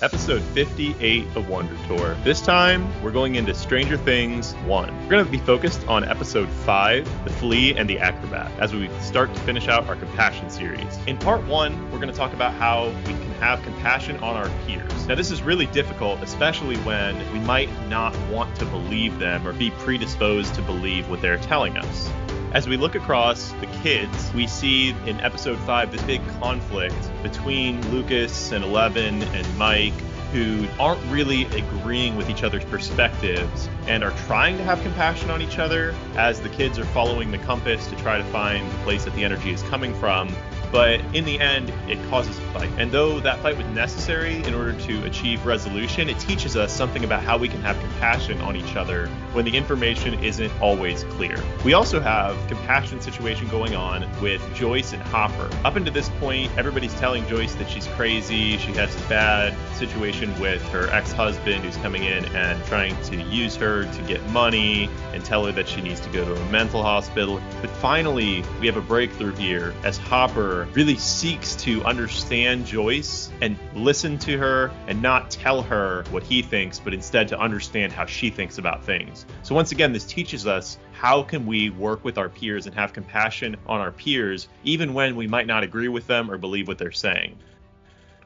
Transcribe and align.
episode 0.00 0.42
58 0.54 1.26
of 1.34 1.48
Wonder 1.48 1.76
Tour. 1.88 2.14
This 2.22 2.40
time, 2.40 2.88
we're 3.02 3.10
going 3.10 3.34
into 3.34 3.52
Stranger 3.52 3.96
Things 3.96 4.52
1. 4.64 5.02
We're 5.02 5.10
going 5.10 5.24
to 5.24 5.30
be 5.30 5.38
focused 5.38 5.86
on 5.88 6.04
episode 6.04 6.48
5, 6.48 7.24
The 7.24 7.30
Flea 7.30 7.76
and 7.76 7.90
the 7.90 7.98
Acrobat, 7.98 8.52
as 8.60 8.72
we 8.72 8.88
start 9.00 9.34
to 9.34 9.40
finish 9.40 9.66
out 9.66 9.88
our 9.88 9.96
compassion 9.96 10.50
series. 10.50 10.98
In 11.08 11.18
part 11.18 11.42
1, 11.44 11.90
we're 11.90 11.98
going 11.98 12.12
to 12.12 12.16
talk 12.16 12.32
about 12.32 12.54
how 12.54 12.88
we 13.06 13.12
can 13.12 13.32
have 13.40 13.60
compassion 13.62 14.16
on 14.18 14.36
our 14.36 14.48
peers. 14.66 15.06
Now, 15.08 15.16
this 15.16 15.32
is 15.32 15.42
really 15.42 15.66
difficult, 15.66 16.22
especially 16.22 16.76
when 16.78 17.16
we 17.32 17.40
might 17.40 17.68
not 17.88 18.16
want 18.28 18.54
to 18.56 18.66
believe 18.66 19.18
them 19.18 19.46
or 19.46 19.52
be 19.52 19.70
predisposed 19.72 20.54
to 20.54 20.62
believe 20.62 21.10
what 21.10 21.20
they're 21.20 21.38
telling 21.38 21.76
us. 21.76 22.08
As 22.52 22.66
we 22.66 22.78
look 22.78 22.94
across 22.94 23.52
the 23.60 23.66
kids, 23.82 24.32
we 24.32 24.46
see 24.46 24.90
in 25.04 25.20
episode 25.20 25.58
5 25.58 25.92
this 25.92 26.02
big 26.04 26.26
conflict 26.40 26.96
between 27.22 27.86
Lucas 27.90 28.52
and 28.52 28.64
Eleven 28.64 29.22
and 29.22 29.58
Mike 29.58 29.92
who 30.32 30.66
aren't 30.78 31.02
really 31.10 31.44
agreeing 31.56 32.16
with 32.16 32.28
each 32.28 32.42
other's 32.42 32.64
perspectives 32.66 33.68
and 33.86 34.04
are 34.04 34.10
trying 34.26 34.56
to 34.58 34.64
have 34.64 34.80
compassion 34.82 35.30
on 35.30 35.40
each 35.40 35.58
other 35.58 35.94
as 36.16 36.40
the 36.40 36.48
kids 36.50 36.78
are 36.78 36.84
following 36.86 37.30
the 37.30 37.38
compass 37.38 37.86
to 37.86 37.96
try 37.96 38.18
to 38.18 38.24
find 38.24 38.70
the 38.70 38.76
place 38.78 39.04
that 39.04 39.14
the 39.14 39.24
energy 39.24 39.52
is 39.52 39.62
coming 39.64 39.94
from 39.94 40.28
but 40.70 41.00
in 41.14 41.24
the 41.24 41.38
end, 41.40 41.72
it 41.88 41.98
causes 42.08 42.38
a 42.38 42.40
fight. 42.52 42.70
And 42.78 42.90
though 42.90 43.20
that 43.20 43.38
fight 43.40 43.56
was 43.56 43.66
necessary 43.68 44.42
in 44.44 44.54
order 44.54 44.72
to 44.72 45.04
achieve 45.04 45.44
resolution, 45.46 46.08
it 46.08 46.18
teaches 46.18 46.56
us 46.56 46.72
something 46.72 47.04
about 47.04 47.22
how 47.22 47.38
we 47.38 47.48
can 47.48 47.60
have 47.62 47.78
compassion 47.80 48.40
on 48.40 48.56
each 48.56 48.76
other 48.76 49.08
when 49.32 49.44
the 49.44 49.56
information 49.56 50.22
isn't 50.22 50.52
always 50.60 51.04
clear. 51.04 51.36
We 51.64 51.74
also 51.74 52.00
have 52.00 52.36
compassion 52.48 53.00
situation 53.00 53.48
going 53.48 53.74
on 53.74 54.06
with 54.20 54.42
Joyce 54.54 54.92
and 54.92 55.02
Hopper. 55.02 55.50
Up 55.64 55.76
until 55.76 55.92
this 55.92 56.08
point, 56.20 56.50
everybody's 56.56 56.94
telling 56.94 57.26
Joyce 57.28 57.54
that 57.56 57.70
she's 57.70 57.86
crazy. 57.88 58.58
She 58.58 58.72
has 58.72 58.94
a 58.94 59.08
bad 59.08 59.54
situation 59.76 60.38
with 60.40 60.62
her 60.70 60.88
ex-husband 60.90 61.64
who's 61.64 61.76
coming 61.78 62.04
in 62.04 62.24
and 62.36 62.64
trying 62.66 63.00
to 63.04 63.16
use 63.16 63.56
her 63.56 63.84
to 63.84 64.02
get 64.02 64.22
money 64.30 64.90
and 65.12 65.24
tell 65.24 65.44
her 65.46 65.52
that 65.52 65.68
she 65.68 65.80
needs 65.80 66.00
to 66.00 66.08
go 66.10 66.24
to 66.24 66.40
a 66.40 66.50
mental 66.50 66.82
hospital. 66.82 67.40
But 67.60 67.70
finally, 67.70 68.42
we 68.60 68.66
have 68.66 68.76
a 68.76 68.82
breakthrough 68.82 69.34
here 69.34 69.74
as 69.84 69.98
Hopper 69.98 70.57
really 70.66 70.96
seeks 70.96 71.56
to 71.56 71.84
understand 71.84 72.66
Joyce 72.66 73.30
and 73.40 73.58
listen 73.74 74.18
to 74.18 74.38
her 74.38 74.70
and 74.86 75.00
not 75.00 75.30
tell 75.30 75.62
her 75.62 76.04
what 76.10 76.22
he 76.22 76.42
thinks, 76.42 76.78
but 76.78 76.94
instead 76.94 77.28
to 77.28 77.38
understand 77.38 77.92
how 77.92 78.06
she 78.06 78.30
thinks 78.30 78.58
about 78.58 78.84
things. 78.84 79.26
So 79.42 79.54
once 79.54 79.72
again, 79.72 79.92
this 79.92 80.04
teaches 80.04 80.46
us 80.46 80.78
how 80.92 81.22
can 81.22 81.46
we 81.46 81.70
work 81.70 82.04
with 82.04 82.18
our 82.18 82.28
peers 82.28 82.66
and 82.66 82.74
have 82.74 82.92
compassion 82.92 83.56
on 83.66 83.80
our 83.80 83.92
peers, 83.92 84.48
even 84.64 84.94
when 84.94 85.16
we 85.16 85.26
might 85.26 85.46
not 85.46 85.62
agree 85.62 85.88
with 85.88 86.06
them 86.06 86.30
or 86.30 86.38
believe 86.38 86.68
what 86.68 86.78
they're 86.78 86.92
saying. 86.92 87.38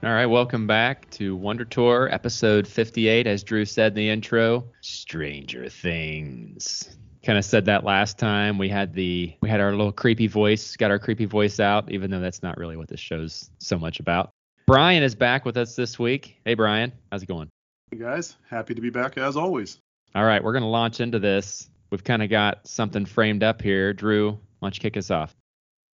All 0.04 0.10
right, 0.10 0.26
welcome 0.26 0.66
back 0.66 1.08
to 1.10 1.36
Wonder 1.36 1.64
Tour, 1.64 2.08
episode 2.10 2.66
58. 2.66 3.26
As 3.26 3.44
Drew 3.44 3.64
said 3.64 3.92
in 3.92 3.96
the 3.96 4.08
intro, 4.08 4.64
Stranger 4.80 5.68
Things 5.68 6.96
kind 7.24 7.38
of 7.38 7.44
said 7.44 7.66
that 7.66 7.84
last 7.84 8.18
time. 8.18 8.58
We 8.58 8.68
had 8.68 8.94
the 8.94 9.34
we 9.40 9.48
had 9.48 9.60
our 9.60 9.70
little 9.70 9.92
creepy 9.92 10.26
voice, 10.26 10.76
got 10.76 10.90
our 10.90 10.98
creepy 10.98 11.24
voice 11.24 11.60
out, 11.60 11.90
even 11.90 12.10
though 12.10 12.20
that's 12.20 12.42
not 12.42 12.56
really 12.56 12.76
what 12.76 12.88
this 12.88 13.00
show's 13.00 13.50
so 13.58 13.78
much 13.78 14.00
about. 14.00 14.30
Brian 14.66 15.02
is 15.02 15.14
back 15.14 15.44
with 15.44 15.56
us 15.56 15.76
this 15.76 15.98
week. 15.98 16.36
Hey 16.44 16.54
Brian, 16.54 16.92
how's 17.10 17.22
it 17.22 17.26
going? 17.26 17.48
Hey 17.90 17.98
guys, 17.98 18.36
happy 18.48 18.74
to 18.74 18.80
be 18.80 18.90
back 18.90 19.18
as 19.18 19.36
always. 19.36 19.78
All 20.14 20.24
right, 20.24 20.42
we're 20.42 20.52
gonna 20.52 20.68
launch 20.68 21.00
into 21.00 21.18
this. 21.18 21.68
We've 21.90 22.04
kind 22.04 22.22
of 22.22 22.30
got 22.30 22.66
something 22.66 23.04
framed 23.04 23.42
up 23.42 23.60
here. 23.60 23.92
Drew, 23.92 24.30
why 24.30 24.38
don't 24.66 24.76
you 24.76 24.80
kick 24.80 24.96
us 24.96 25.10
off? 25.10 25.34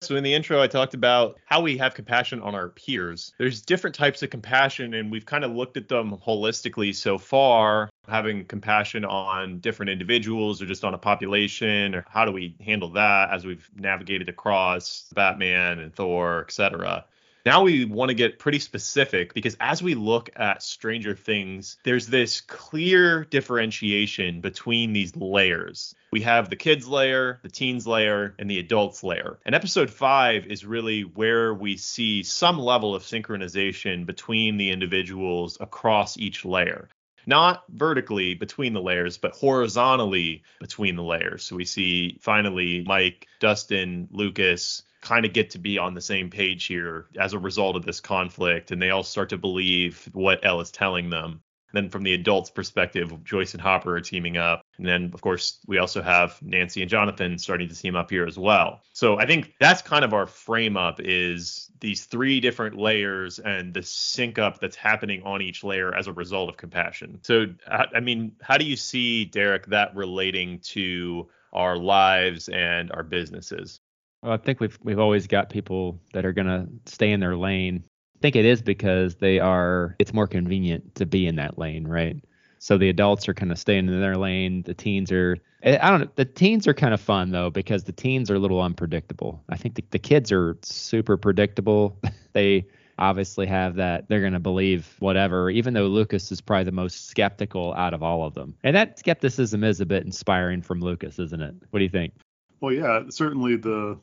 So 0.01 0.15
in 0.15 0.23
the 0.23 0.33
intro, 0.33 0.61
I 0.61 0.67
talked 0.67 0.93
about 0.93 1.39
how 1.43 1.59
we 1.59 1.77
have 1.77 1.93
compassion 1.93 2.39
on 2.41 2.55
our 2.55 2.69
peers. 2.69 3.33
There's 3.37 3.61
different 3.61 3.97
types 3.97 4.23
of 4.23 4.29
compassion, 4.29 4.93
and 4.93 5.11
we've 5.11 5.25
kind 5.25 5.43
of 5.43 5.51
looked 5.51 5.75
at 5.75 5.89
them 5.89 6.17
holistically 6.25 6.95
so 6.95 7.17
far, 7.17 7.89
having 8.07 8.45
compassion 8.45 9.03
on 9.03 9.59
different 9.59 9.89
individuals 9.89 10.61
or 10.61 10.67
just 10.67 10.85
on 10.85 10.93
a 10.93 10.97
population, 10.97 11.95
or 11.95 12.05
how 12.07 12.23
do 12.23 12.31
we 12.31 12.55
handle 12.61 12.89
that 12.91 13.31
as 13.33 13.45
we've 13.45 13.69
navigated 13.75 14.29
across 14.29 15.09
Batman 15.13 15.79
and 15.79 15.93
Thor, 15.93 16.45
etc. 16.45 17.03
Now 17.45 17.63
we 17.63 17.85
want 17.85 18.09
to 18.09 18.15
get 18.15 18.39
pretty 18.39 18.59
specific 18.59 19.33
because 19.33 19.55
as 19.59 19.81
we 19.81 19.95
look 19.95 20.29
at 20.35 20.61
Stranger 20.61 21.15
Things, 21.15 21.77
there's 21.83 22.07
this 22.07 22.41
clear 22.41 23.23
differentiation 23.25 24.41
between 24.41 24.93
these 24.93 25.15
layers. 25.15 25.95
We 26.11 26.21
have 26.21 26.49
the 26.49 26.55
kids 26.55 26.87
layer, 26.87 27.39
the 27.43 27.49
teens 27.49 27.87
layer, 27.87 28.35
and 28.39 28.49
the 28.49 28.59
adults 28.59 29.03
layer. 29.03 29.39
And 29.45 29.55
episode 29.55 29.89
five 29.89 30.47
is 30.47 30.65
really 30.65 31.01
where 31.01 31.53
we 31.53 31.77
see 31.77 32.23
some 32.23 32.59
level 32.59 32.93
of 32.93 33.03
synchronization 33.03 34.05
between 34.05 34.57
the 34.57 34.71
individuals 34.71 35.57
across 35.61 36.17
each 36.17 36.45
layer 36.45 36.89
not 37.25 37.63
vertically 37.69 38.33
between 38.33 38.73
the 38.73 38.81
layers, 38.81 39.19
but 39.19 39.33
horizontally 39.33 40.41
between 40.59 40.95
the 40.95 41.03
layers. 41.03 41.43
So 41.43 41.55
we 41.55 41.65
see 41.65 42.17
finally 42.19 42.83
Mike, 42.87 43.27
Dustin, 43.39 44.07
Lucas, 44.11 44.81
kind 45.01 45.25
of 45.25 45.33
get 45.33 45.51
to 45.51 45.59
be 45.59 45.77
on 45.77 45.93
the 45.93 46.01
same 46.01 46.29
page 46.29 46.65
here 46.65 47.07
as 47.17 47.33
a 47.33 47.39
result 47.39 47.75
of 47.75 47.85
this 47.85 48.01
conflict, 48.01 48.71
and 48.71 48.81
they 48.81 48.89
all 48.89 49.03
start 49.03 49.29
to 49.29 49.37
believe 49.37 50.09
what 50.13 50.43
El 50.43 50.61
is 50.61 50.71
telling 50.71 51.09
them. 51.09 51.41
then 51.73 51.89
from 51.89 52.03
the 52.03 52.13
adults' 52.13 52.49
perspective, 52.49 53.23
Joyce 53.23 53.53
and 53.53 53.61
Hopper 53.61 53.95
are 53.95 54.01
teaming 54.01 54.37
up. 54.37 54.63
And 54.77 54.87
then, 54.87 55.11
of 55.13 55.21
course, 55.21 55.59
we 55.67 55.77
also 55.77 56.01
have 56.01 56.41
Nancy 56.41 56.81
and 56.81 56.89
Jonathan 56.89 57.37
starting 57.37 57.69
to 57.69 57.75
team 57.75 57.95
up 57.95 58.09
here 58.09 58.25
as 58.25 58.37
well. 58.37 58.81
So 58.93 59.19
I 59.19 59.25
think 59.25 59.53
that's 59.59 59.81
kind 59.81 60.03
of 60.03 60.13
our 60.13 60.25
frame 60.25 60.77
up 60.77 60.99
is 60.99 61.69
these 61.79 62.05
three 62.05 62.39
different 62.39 62.77
layers 62.77 63.39
and 63.39 63.73
the 63.73 63.83
sync 63.83 64.39
up 64.39 64.59
that's 64.59 64.75
happening 64.75 65.21
on 65.23 65.41
each 65.41 65.63
layer 65.63 65.93
as 65.93 66.07
a 66.07 66.13
result 66.13 66.49
of 66.49 66.57
compassion. 66.57 67.19
So, 67.23 67.47
uh, 67.67 67.85
I 67.93 67.99
mean, 67.99 68.33
how 68.41 68.57
do 68.57 68.65
you 68.65 68.75
see, 68.75 69.25
Derek, 69.25 69.67
that 69.67 69.95
relating 69.95 70.59
to 70.59 71.29
our 71.53 71.77
lives 71.77 72.49
and 72.49 72.91
our 72.91 73.03
businesses? 73.03 73.79
Well, 74.21 74.33
I 74.33 74.37
think 74.37 74.59
we've 74.59 74.77
we've 74.83 74.99
always 74.99 75.27
got 75.27 75.49
people 75.49 75.99
that 76.13 76.25
are 76.25 76.33
gonna 76.33 76.67
stay 76.85 77.11
in 77.11 77.19
their 77.19 77.35
lane. 77.35 77.83
I 78.17 78.19
think 78.21 78.35
it 78.35 78.45
is 78.45 78.61
because 78.61 79.15
they 79.15 79.39
are. 79.39 79.95
It's 79.99 80.13
more 80.13 80.27
convenient 80.27 80.95
to 80.95 81.05
be 81.05 81.25
in 81.25 81.37
that 81.37 81.57
lane, 81.57 81.87
right? 81.87 82.17
So 82.59 82.77
the 82.77 82.89
adults 82.89 83.29
are 83.29 83.33
kind 83.33 83.51
of 83.51 83.57
staying 83.57 83.87
in 83.87 84.01
their 84.01 84.17
lane. 84.17 84.63
The 84.63 84.73
teens 84.73 85.11
are. 85.11 85.37
Eh, 85.63 85.77
I 85.81 85.89
don't 85.89 86.01
know. 86.01 86.09
The 86.15 86.25
teens 86.25 86.67
are 86.67 86.73
kind 86.73 86.93
of 86.93 86.99
fun 86.99 87.31
though 87.31 87.49
because 87.49 87.85
the 87.85 87.93
teens 87.93 88.29
are 88.29 88.35
a 88.35 88.39
little 88.39 88.61
unpredictable. 88.61 89.41
I 89.49 89.55
think 89.55 89.75
the, 89.75 89.85
the 89.91 89.99
kids 89.99 90.31
are 90.31 90.57
super 90.61 91.15
predictable. 91.15 91.97
they 92.33 92.67
obviously 92.99 93.47
have 93.47 93.75
that 93.75 94.09
they're 94.09 94.19
going 94.19 94.33
to 94.33 94.41
believe 94.41 94.93
whatever 94.99 95.49
even 95.49 95.73
though 95.73 95.87
lucas 95.87 96.33
is 96.33 96.41
probably 96.41 96.65
the 96.65 96.71
most 96.73 97.07
skeptical 97.07 97.73
out 97.75 97.93
of 97.93 98.03
all 98.03 98.25
of 98.25 98.33
them 98.33 98.53
and 98.61 98.75
that 98.75 98.99
skepticism 98.99 99.63
is 99.63 99.79
a 99.79 99.85
bit 99.85 100.03
inspiring 100.05 100.61
from 100.61 100.81
lucas 100.81 101.17
isn't 101.17 101.41
it 101.41 101.55
what 101.69 101.79
do 101.79 101.85
you 101.85 101.89
think 101.89 102.13
well 102.59 102.73
yeah 102.73 103.01
certainly 103.07 103.55
the 103.55 103.97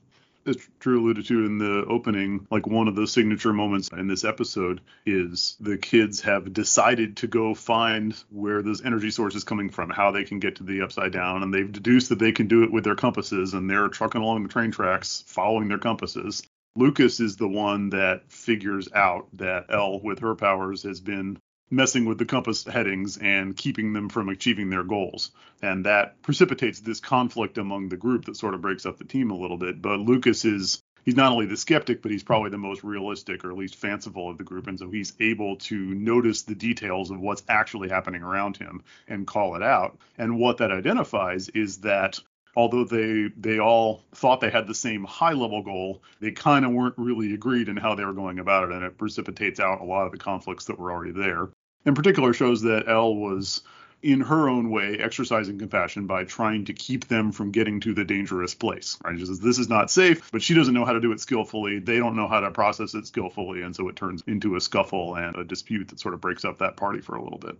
as 0.46 0.56
Drew 0.78 1.00
alluded 1.00 1.26
to 1.26 1.44
in 1.44 1.58
the 1.58 1.84
opening, 1.88 2.46
like 2.50 2.66
one 2.66 2.88
of 2.88 2.94
the 2.94 3.06
signature 3.06 3.52
moments 3.52 3.88
in 3.88 4.06
this 4.06 4.24
episode 4.24 4.80
is 5.04 5.56
the 5.60 5.76
kids 5.76 6.20
have 6.22 6.52
decided 6.52 7.18
to 7.18 7.26
go 7.26 7.54
find 7.54 8.14
where 8.30 8.62
this 8.62 8.84
energy 8.84 9.10
source 9.10 9.34
is 9.34 9.44
coming 9.44 9.70
from, 9.70 9.90
how 9.90 10.10
they 10.10 10.24
can 10.24 10.38
get 10.38 10.56
to 10.56 10.64
the 10.64 10.82
upside 10.82 11.12
down, 11.12 11.42
and 11.42 11.52
they've 11.52 11.70
deduced 11.70 12.08
that 12.10 12.18
they 12.18 12.32
can 12.32 12.46
do 12.46 12.62
it 12.62 12.72
with 12.72 12.84
their 12.84 12.94
compasses, 12.94 13.54
and 13.54 13.68
they're 13.68 13.88
trucking 13.88 14.20
along 14.20 14.42
the 14.42 14.48
train 14.48 14.70
tracks 14.70 15.24
following 15.26 15.68
their 15.68 15.78
compasses. 15.78 16.42
Lucas 16.76 17.20
is 17.20 17.36
the 17.36 17.48
one 17.48 17.88
that 17.90 18.30
figures 18.30 18.88
out 18.94 19.28
that 19.32 19.66
El, 19.70 20.00
with 20.00 20.18
her 20.18 20.34
powers, 20.34 20.82
has 20.82 21.00
been 21.00 21.38
messing 21.70 22.04
with 22.04 22.18
the 22.18 22.24
compass 22.24 22.64
headings 22.64 23.16
and 23.18 23.56
keeping 23.56 23.92
them 23.92 24.08
from 24.08 24.28
achieving 24.28 24.70
their 24.70 24.84
goals. 24.84 25.30
And 25.62 25.86
that 25.86 26.22
precipitates 26.22 26.80
this 26.80 27.00
conflict 27.00 27.58
among 27.58 27.88
the 27.88 27.96
group 27.96 28.26
that 28.26 28.36
sort 28.36 28.54
of 28.54 28.60
breaks 28.60 28.86
up 28.86 28.98
the 28.98 29.04
team 29.04 29.30
a 29.30 29.36
little 29.36 29.58
bit. 29.58 29.82
But 29.82 30.00
Lucas 30.00 30.44
is 30.44 30.82
he's 31.04 31.16
not 31.16 31.32
only 31.32 31.46
the 31.46 31.56
skeptic, 31.56 32.02
but 32.02 32.10
he's 32.10 32.22
probably 32.22 32.50
the 32.50 32.58
most 32.58 32.84
realistic 32.84 33.44
or 33.44 33.50
at 33.50 33.56
least 33.56 33.76
fanciful 33.76 34.30
of 34.30 34.38
the 34.38 34.44
group. 34.44 34.66
And 34.66 34.78
so 34.78 34.90
he's 34.90 35.14
able 35.20 35.56
to 35.56 35.76
notice 35.76 36.42
the 36.42 36.54
details 36.54 37.10
of 37.10 37.20
what's 37.20 37.42
actually 37.48 37.88
happening 37.88 38.22
around 38.22 38.56
him 38.56 38.82
and 39.08 39.26
call 39.26 39.56
it 39.56 39.62
out. 39.62 39.98
And 40.18 40.38
what 40.38 40.58
that 40.58 40.70
identifies 40.70 41.48
is 41.48 41.78
that 41.78 42.20
although 42.56 42.84
they 42.84 43.28
they 43.36 43.58
all 43.58 44.02
thought 44.14 44.40
they 44.40 44.50
had 44.50 44.66
the 44.66 44.74
same 44.74 45.04
high 45.04 45.34
level 45.34 45.62
goal, 45.62 46.02
they 46.20 46.32
kind 46.32 46.64
of 46.64 46.72
weren't 46.72 46.94
really 46.96 47.34
agreed 47.34 47.68
in 47.68 47.76
how 47.76 47.94
they 47.94 48.04
were 48.04 48.12
going 48.12 48.38
about 48.38 48.64
it, 48.64 48.74
and 48.74 48.82
it 48.84 48.98
precipitates 48.98 49.60
out 49.60 49.80
a 49.80 49.84
lot 49.84 50.06
of 50.06 50.12
the 50.12 50.18
conflicts 50.18 50.64
that 50.64 50.78
were 50.78 50.90
already 50.90 51.12
there. 51.12 51.48
In 51.86 51.94
particular 51.94 52.32
shows 52.32 52.62
that 52.62 52.88
El 52.88 53.14
was 53.14 53.62
in 54.02 54.20
her 54.20 54.48
own 54.48 54.70
way 54.70 54.98
exercising 54.98 55.58
compassion 55.58 56.06
by 56.06 56.24
trying 56.24 56.64
to 56.66 56.72
keep 56.72 57.08
them 57.08 57.32
from 57.32 57.50
getting 57.50 57.80
to 57.80 57.94
the 57.94 58.04
dangerous 58.04 58.54
place. 58.54 58.98
Right? 59.04 59.18
She 59.18 59.24
says 59.24 59.40
this 59.40 59.58
is 59.58 59.68
not 59.68 59.90
safe, 59.90 60.30
but 60.30 60.42
she 60.42 60.54
doesn't 60.54 60.74
know 60.74 60.84
how 60.84 60.92
to 60.92 61.00
do 61.00 61.12
it 61.12 61.20
skillfully. 61.20 61.78
They 61.78 61.98
don't 61.98 62.16
know 62.16 62.28
how 62.28 62.40
to 62.40 62.50
process 62.50 62.94
it 62.94 63.06
skillfully, 63.06 63.62
and 63.62 63.74
so 63.74 63.88
it 63.88 63.96
turns 63.96 64.22
into 64.26 64.56
a 64.56 64.60
scuffle 64.60 65.14
and 65.14 65.34
a 65.36 65.44
dispute 65.44 65.88
that 65.88 66.00
sort 66.00 66.14
of 66.14 66.20
breaks 66.20 66.44
up 66.44 66.58
that 66.58 66.76
party 66.76 67.00
for 67.00 67.16
a 67.16 67.22
little 67.22 67.38
bit. 67.38 67.56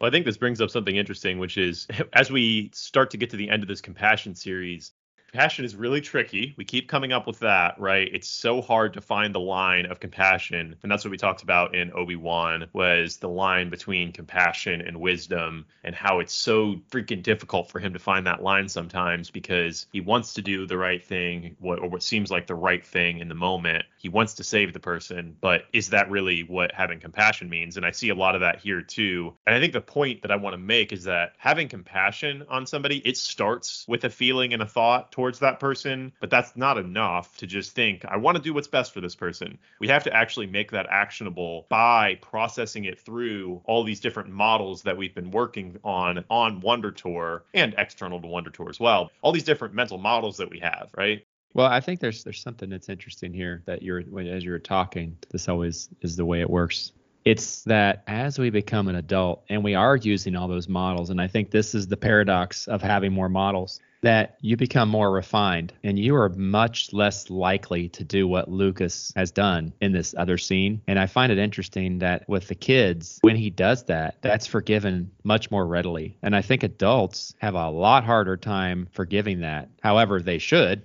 Well, 0.00 0.08
I 0.08 0.10
think 0.10 0.26
this 0.26 0.36
brings 0.36 0.60
up 0.60 0.70
something 0.70 0.96
interesting, 0.96 1.38
which 1.38 1.56
is 1.56 1.86
as 2.12 2.30
we 2.30 2.70
start 2.74 3.10
to 3.10 3.16
get 3.16 3.30
to 3.30 3.36
the 3.36 3.50
end 3.50 3.62
of 3.62 3.68
this 3.68 3.80
compassion 3.80 4.34
series, 4.34 4.92
compassion 5.30 5.64
is 5.64 5.76
really 5.76 6.00
tricky. 6.00 6.54
We 6.56 6.64
keep 6.64 6.88
coming 6.88 7.12
up 7.12 7.26
with 7.26 7.38
that, 7.40 7.78
right? 7.78 8.08
It's 8.12 8.28
so 8.28 8.60
hard 8.60 8.94
to 8.94 9.00
find 9.00 9.34
the 9.34 9.40
line 9.40 9.86
of 9.86 10.00
compassion. 10.00 10.74
And 10.82 10.90
that's 10.90 11.04
what 11.04 11.10
we 11.10 11.16
talked 11.16 11.42
about 11.42 11.74
in 11.74 11.92
Obi-Wan 11.92 12.66
was 12.72 13.18
the 13.18 13.28
line 13.28 13.70
between 13.70 14.12
compassion 14.12 14.80
and 14.80 15.00
wisdom 15.00 15.66
and 15.84 15.94
how 15.94 16.18
it's 16.18 16.34
so 16.34 16.76
freaking 16.90 17.22
difficult 17.22 17.70
for 17.70 17.78
him 17.78 17.92
to 17.92 17.98
find 17.98 18.26
that 18.26 18.42
line 18.42 18.68
sometimes 18.68 19.30
because 19.30 19.86
he 19.92 20.00
wants 20.00 20.34
to 20.34 20.42
do 20.42 20.66
the 20.66 20.76
right 20.76 21.04
thing 21.04 21.56
what 21.60 21.78
or 21.78 21.88
what 21.88 22.02
seems 22.02 22.30
like 22.30 22.46
the 22.46 22.54
right 22.54 22.84
thing 22.84 23.18
in 23.18 23.28
the 23.28 23.34
moment. 23.34 23.84
He 23.98 24.08
wants 24.08 24.34
to 24.34 24.44
save 24.44 24.72
the 24.72 24.80
person, 24.80 25.36
but 25.40 25.64
is 25.72 25.90
that 25.90 26.10
really 26.10 26.42
what 26.42 26.72
having 26.72 26.98
compassion 26.98 27.48
means? 27.48 27.76
And 27.76 27.86
I 27.86 27.92
see 27.92 28.08
a 28.08 28.14
lot 28.14 28.34
of 28.34 28.40
that 28.40 28.60
here 28.60 28.82
too. 28.82 29.34
And 29.46 29.54
I 29.54 29.60
think 29.60 29.74
the 29.74 29.80
point 29.80 30.22
that 30.22 30.32
I 30.32 30.36
want 30.36 30.54
to 30.54 30.58
make 30.58 30.92
is 30.92 31.04
that 31.04 31.34
having 31.38 31.68
compassion 31.68 32.44
on 32.48 32.66
somebody, 32.66 32.98
it 32.98 33.16
starts 33.16 33.84
with 33.86 34.04
a 34.04 34.10
feeling 34.10 34.52
and 34.54 34.62
a 34.62 34.66
thought 34.66 35.12
towards 35.20 35.38
that 35.40 35.60
person, 35.60 36.10
but 36.18 36.30
that's 36.30 36.56
not 36.56 36.78
enough 36.78 37.36
to 37.36 37.46
just 37.46 37.72
think, 37.72 38.06
I 38.06 38.16
want 38.16 38.38
to 38.38 38.42
do 38.42 38.54
what's 38.54 38.66
best 38.66 38.94
for 38.94 39.02
this 39.02 39.14
person. 39.14 39.58
We 39.78 39.86
have 39.88 40.02
to 40.04 40.16
actually 40.16 40.46
make 40.46 40.70
that 40.70 40.86
actionable 40.88 41.66
by 41.68 42.14
processing 42.22 42.86
it 42.86 42.98
through 42.98 43.60
all 43.66 43.84
these 43.84 44.00
different 44.00 44.30
models 44.30 44.80
that 44.84 44.96
we've 44.96 45.14
been 45.14 45.30
working 45.30 45.78
on 45.84 46.24
on 46.30 46.60
Wonder 46.60 46.90
Tour 46.90 47.44
and 47.52 47.74
external 47.76 48.18
to 48.22 48.26
Wonder 48.26 48.48
Tour 48.48 48.70
as 48.70 48.80
well. 48.80 49.10
All 49.20 49.30
these 49.30 49.44
different 49.44 49.74
mental 49.74 49.98
models 49.98 50.38
that 50.38 50.48
we 50.48 50.58
have, 50.60 50.88
right? 50.96 51.22
Well, 51.52 51.66
I 51.66 51.80
think 51.80 52.00
there's 52.00 52.24
there's 52.24 52.40
something 52.40 52.70
that's 52.70 52.88
interesting 52.88 53.34
here 53.34 53.62
that 53.66 53.82
you're 53.82 54.02
as 54.26 54.42
you're 54.42 54.58
talking. 54.58 55.18
This 55.30 55.50
always 55.50 55.90
is 56.00 56.16
the 56.16 56.24
way 56.24 56.40
it 56.40 56.48
works 56.48 56.92
it's 57.24 57.62
that 57.64 58.02
as 58.06 58.38
we 58.38 58.50
become 58.50 58.88
an 58.88 58.96
adult 58.96 59.44
and 59.48 59.62
we 59.62 59.74
are 59.74 59.96
using 59.96 60.36
all 60.36 60.48
those 60.48 60.68
models, 60.68 61.10
and 61.10 61.20
I 61.20 61.26
think 61.26 61.50
this 61.50 61.74
is 61.74 61.86
the 61.86 61.96
paradox 61.96 62.68
of 62.68 62.82
having 62.82 63.12
more 63.12 63.28
models, 63.28 63.80
that 64.02 64.36
you 64.40 64.56
become 64.56 64.88
more 64.88 65.10
refined 65.10 65.72
and 65.84 65.98
you 65.98 66.16
are 66.16 66.30
much 66.30 66.92
less 66.92 67.28
likely 67.28 67.88
to 67.90 68.02
do 68.02 68.26
what 68.26 68.50
Lucas 68.50 69.12
has 69.14 69.30
done 69.30 69.72
in 69.80 69.92
this 69.92 70.14
other 70.16 70.38
scene. 70.38 70.80
And 70.86 70.98
I 70.98 71.06
find 71.06 71.30
it 71.30 71.38
interesting 71.38 71.98
that 71.98 72.26
with 72.28 72.48
the 72.48 72.54
kids, 72.54 73.18
when 73.20 73.36
he 73.36 73.50
does 73.50 73.84
that, 73.84 74.16
that's 74.22 74.46
forgiven 74.46 75.10
much 75.22 75.50
more 75.50 75.66
readily. 75.66 76.16
And 76.22 76.34
I 76.34 76.40
think 76.40 76.62
adults 76.62 77.34
have 77.40 77.54
a 77.54 77.68
lot 77.68 78.04
harder 78.04 78.38
time 78.38 78.88
forgiving 78.92 79.40
that. 79.40 79.68
However, 79.82 80.20
they 80.20 80.38
should 80.38 80.82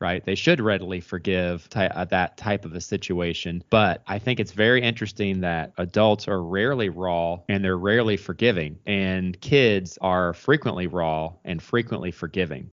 right? 0.00 0.24
They 0.24 0.34
should 0.34 0.60
readily 0.60 1.00
forgive 1.00 1.68
ty- 1.68 1.88
uh, 1.88 2.06
that 2.06 2.36
type 2.36 2.64
of 2.64 2.74
a 2.74 2.80
situation. 2.80 3.62
But 3.70 4.02
I 4.06 4.18
think 4.18 4.40
it's 4.40 4.52
very 4.52 4.82
interesting 4.82 5.40
that 5.40 5.72
adults 5.76 6.26
are 6.26 6.42
rarely 6.42 6.88
raw 6.88 7.40
and 7.48 7.62
they're 7.62 7.76
rarely 7.76 8.16
forgiving, 8.16 8.78
and 8.86 9.38
kids 9.40 9.98
are 10.00 10.32
frequently 10.32 10.86
raw 10.86 11.34
and 11.44 11.62
frequently 11.62 12.10
forgiving. 12.10 12.70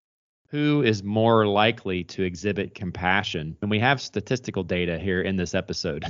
Who 0.49 0.83
is 0.83 1.05
more 1.05 1.47
likely 1.47 2.03
to 2.05 2.25
exhibit 2.25 2.75
compassion? 2.75 3.57
And 3.63 3.71
we 3.71 3.79
have 3.79 4.01
statistical 4.01 4.65
data 4.65 4.99
here 4.99 5.21
in 5.21 5.37
this 5.37 5.55
episode. 5.55 6.05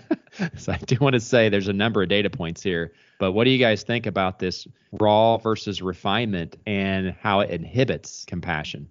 so 0.56 0.72
I 0.72 0.78
do 0.78 0.96
want 1.00 1.12
to 1.14 1.20
say 1.20 1.50
there's 1.50 1.68
a 1.68 1.74
number 1.74 2.02
of 2.02 2.08
data 2.08 2.30
points 2.30 2.62
here. 2.62 2.94
But 3.18 3.32
what 3.32 3.44
do 3.44 3.50
you 3.50 3.58
guys 3.58 3.82
think 3.82 4.06
about 4.06 4.38
this 4.38 4.66
raw 4.92 5.36
versus 5.36 5.82
refinement 5.82 6.56
and 6.66 7.14
how 7.20 7.40
it 7.40 7.50
inhibits 7.50 8.24
compassion? 8.24 8.88